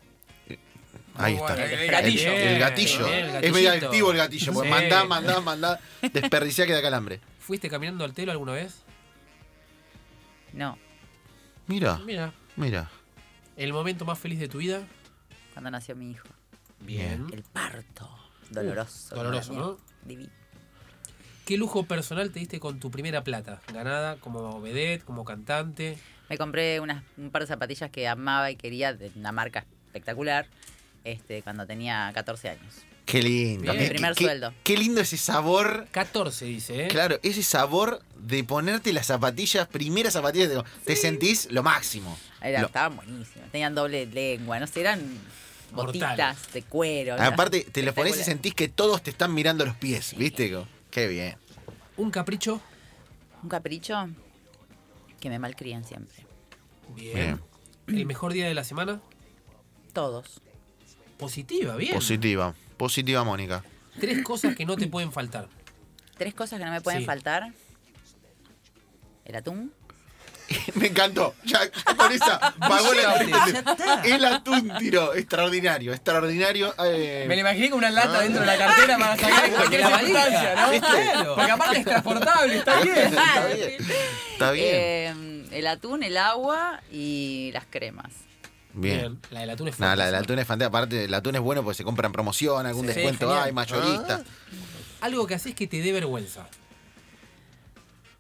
[1.19, 1.55] Ahí está.
[1.65, 2.31] El El gatillo.
[2.33, 3.07] El gatillo.
[3.07, 4.53] bien, el es medio activo el gatillo.
[4.53, 4.75] Porque Sí.
[4.75, 5.81] mandá, mandá, mandá.
[6.13, 7.21] Desperdiciá que da calambre.
[7.41, 8.83] ¿Fuiste caminando al telo alguna vez?
[10.53, 10.79] No,
[11.67, 12.33] Mira, Mira.
[12.57, 12.91] mira.
[13.57, 14.87] ¿El momento más feliz de tu vida?
[15.53, 16.29] cuando nació mi hijo.
[16.81, 17.27] Bien.
[17.33, 18.09] El parto.
[18.51, 19.15] Doloroso.
[19.17, 19.79] doloroso, como la ¿no?
[20.05, 20.31] Divino.
[21.45, 23.61] ¿Qué lujo personal te diste con tu primera plata?
[23.73, 25.99] Ganada como vedette, como cantante.
[26.29, 30.47] Me compré unas, un par de zapatillas que amaba y quería de una marca espectacular
[31.05, 32.75] este, cuando tenía 14 años.
[33.07, 33.73] Qué lindo.
[33.73, 33.85] Bien.
[33.85, 34.53] Mi primer qué- sueldo.
[34.65, 35.87] Qué lindo ese sabor.
[35.91, 36.89] 14, dice, ¿eh?
[36.89, 42.19] Claro, ese sabor de ponerte las zapatillas, primeras zapatillas, te- te sentís lo máximo.
[42.43, 43.51] Era, Lo- Estaban buenísimas.
[43.51, 45.01] Tenían doble lengua, no sé, eran
[45.73, 46.53] botitas Mortales.
[46.53, 47.17] de cuero.
[47.19, 50.55] Aparte, te los pones y sentís que todos te están mirando los pies, ¿viste?
[50.91, 51.37] Qué bien.
[51.97, 52.61] Un capricho.
[53.43, 54.07] Un capricho
[55.21, 56.27] que me malcrían siempre.
[56.95, 57.41] Bien.
[57.87, 59.01] El mejor día de la semana.
[59.95, 60.41] Todos.
[61.19, 61.95] Positiva, bien.
[61.95, 62.55] Positiva.
[62.77, 63.63] Positiva, Mónica.
[64.01, 65.49] Tres cosas que no te pueden faltar.
[66.17, 67.07] Tres cosas que no me pueden Sí.
[67.07, 67.53] faltar.
[69.25, 69.73] El atún.
[70.77, 71.35] Me encantó.
[71.45, 75.15] Ya, ya con esa pagó la El atún tiro.
[75.15, 76.75] Extraordinario, extraordinario.
[76.87, 79.89] Eh, Me lo imaginé con una lata dentro de la cartera para sacar cualquier La
[79.91, 80.81] valija, circunstancia, ¿no?
[81.13, 81.35] Claro.
[81.35, 82.97] Porque aparte es transportable, está bien.
[82.97, 83.77] Está bien.
[84.33, 84.67] Está bien.
[84.75, 88.11] Eh, el atún, el agua y las cremas.
[88.81, 89.19] Bien.
[89.31, 90.69] La del atún es Nada, la del atún es fantástica.
[90.79, 93.45] Aparte, el atún es bueno porque se compra en promoción, algún Sí, descuento genial.
[93.47, 94.23] hay, mayorista.
[95.01, 96.47] Algo que haces que te dé vergüenza.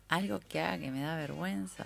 [0.08, 1.84] Algo que haga que me da vergüenza.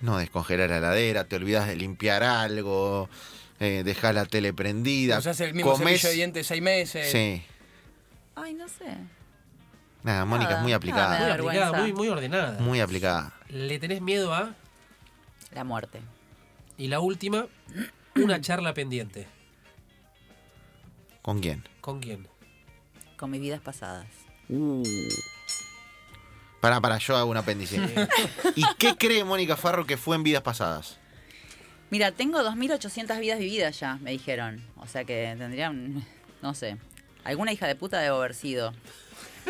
[0.00, 3.08] No descongelar la heladera, te olvidas de limpiar algo,
[3.60, 5.18] eh, dejar la tele prendida.
[5.18, 7.10] Usás el mismo comés- cepillo de dientes seis meses.
[7.12, 7.42] Sí.
[8.34, 8.96] Ay, no sé.
[10.02, 11.18] Nada, Mónica es muy nada aplicada.
[11.18, 11.82] Muy da aplicada, vergüenza.
[11.82, 12.58] muy, muy ordenada.
[12.60, 13.34] Muy aplicada.
[13.50, 14.54] Le tenés miedo a.
[15.52, 16.00] La muerte.
[16.76, 17.46] Y la última,
[18.16, 19.26] una charla pendiente.
[21.22, 21.62] ¿Con quién?
[21.80, 22.26] ¿Con quién?
[23.16, 24.06] Con mis vidas pasadas.
[26.60, 27.78] Para, para, yo hago un apéndice.
[28.56, 30.98] ¿Y qué cree Mónica Farro que fue en vidas pasadas?
[31.90, 34.62] Mira, tengo 2.800 vidas vividas ya, me dijeron.
[34.76, 36.06] O sea que tendrían,
[36.40, 36.76] no sé,
[37.24, 38.72] alguna hija de puta debo haber sido.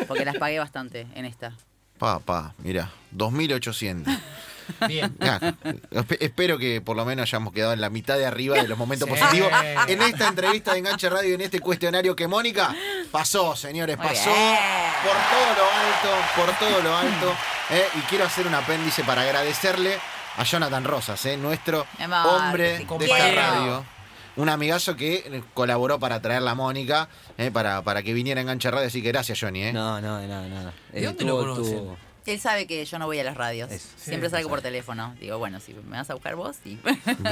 [0.07, 1.55] Porque las pagué bastante en esta.
[1.97, 4.11] Pa, pa, mira, 2800.
[4.87, 5.15] Bien.
[5.19, 5.39] Ya,
[6.19, 9.07] espero que por lo menos hayamos quedado en la mitad de arriba de los momentos
[9.09, 9.15] Sí.
[9.15, 9.51] positivos.
[9.87, 12.75] En esta entrevista de Enganche Radio, en este cuestionario que Mónica
[13.11, 14.57] pasó, señores, Muy pasó bien.
[15.03, 17.35] por todo lo alto, por todo lo alto.
[17.71, 19.97] eh, y quiero hacer un apéndice para agradecerle
[20.37, 23.85] a Jonathan Rosas, eh, nuestro amor, hombre de esta radio.
[24.37, 28.43] Un amigazo que eh, colaboró para traer la Mónica, eh, para, para que viniera a
[28.43, 28.87] Enganche Radio.
[28.87, 29.63] Así que gracias, Johnny.
[29.63, 29.73] eh.
[29.73, 30.73] No, no, de nada, nada.
[30.93, 32.10] ¿De dónde lo conocen?
[32.25, 33.71] Él sabe que yo no voy a las radios.
[33.71, 33.87] Eso.
[33.97, 35.15] Siempre Sí, salgo por teléfono.
[35.19, 36.79] Digo, bueno, si me vas a buscar vos, sí.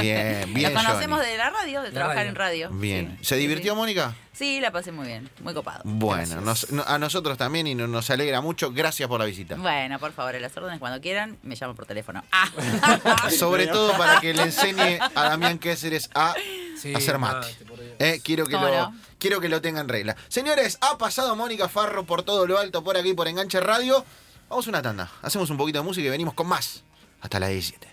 [0.02, 1.32] Bien, bien, Nos conocemos Johnny.
[1.32, 2.30] de la radio, de La trabajar radio.
[2.30, 2.70] en radio.
[2.72, 3.18] Bien.
[3.20, 3.26] Sí.
[3.26, 4.16] ¿Se divirtió, Sí, Mónica?
[4.34, 5.30] Sí, la pasé muy bien.
[5.42, 5.82] Muy copado.
[5.84, 8.72] Bueno, nos- no- a nosotros también y no- nos alegra mucho.
[8.72, 9.56] Gracias por la visita.
[9.56, 12.24] Bueno, por favor, las órdenes cuando quieran, me llaman por teléfono.
[12.32, 12.50] Ah.
[13.38, 16.34] Sobre todo para que le enseñe a Damián Cáceres a
[16.82, 17.48] Sí, hacer mate.
[18.00, 18.96] Eh, quiero, que ¿Cómo lo, no?
[19.20, 20.16] quiero que lo tenga en regla.
[20.30, 24.06] Señores, ha pasado Mónica Farro por todo lo alto, por aquí, por Enganche Radio.
[24.50, 25.12] Vamos a una tanda.
[25.22, 26.84] Hacemos un poquito de música y venimos con más.
[27.22, 27.88] Hasta las 17.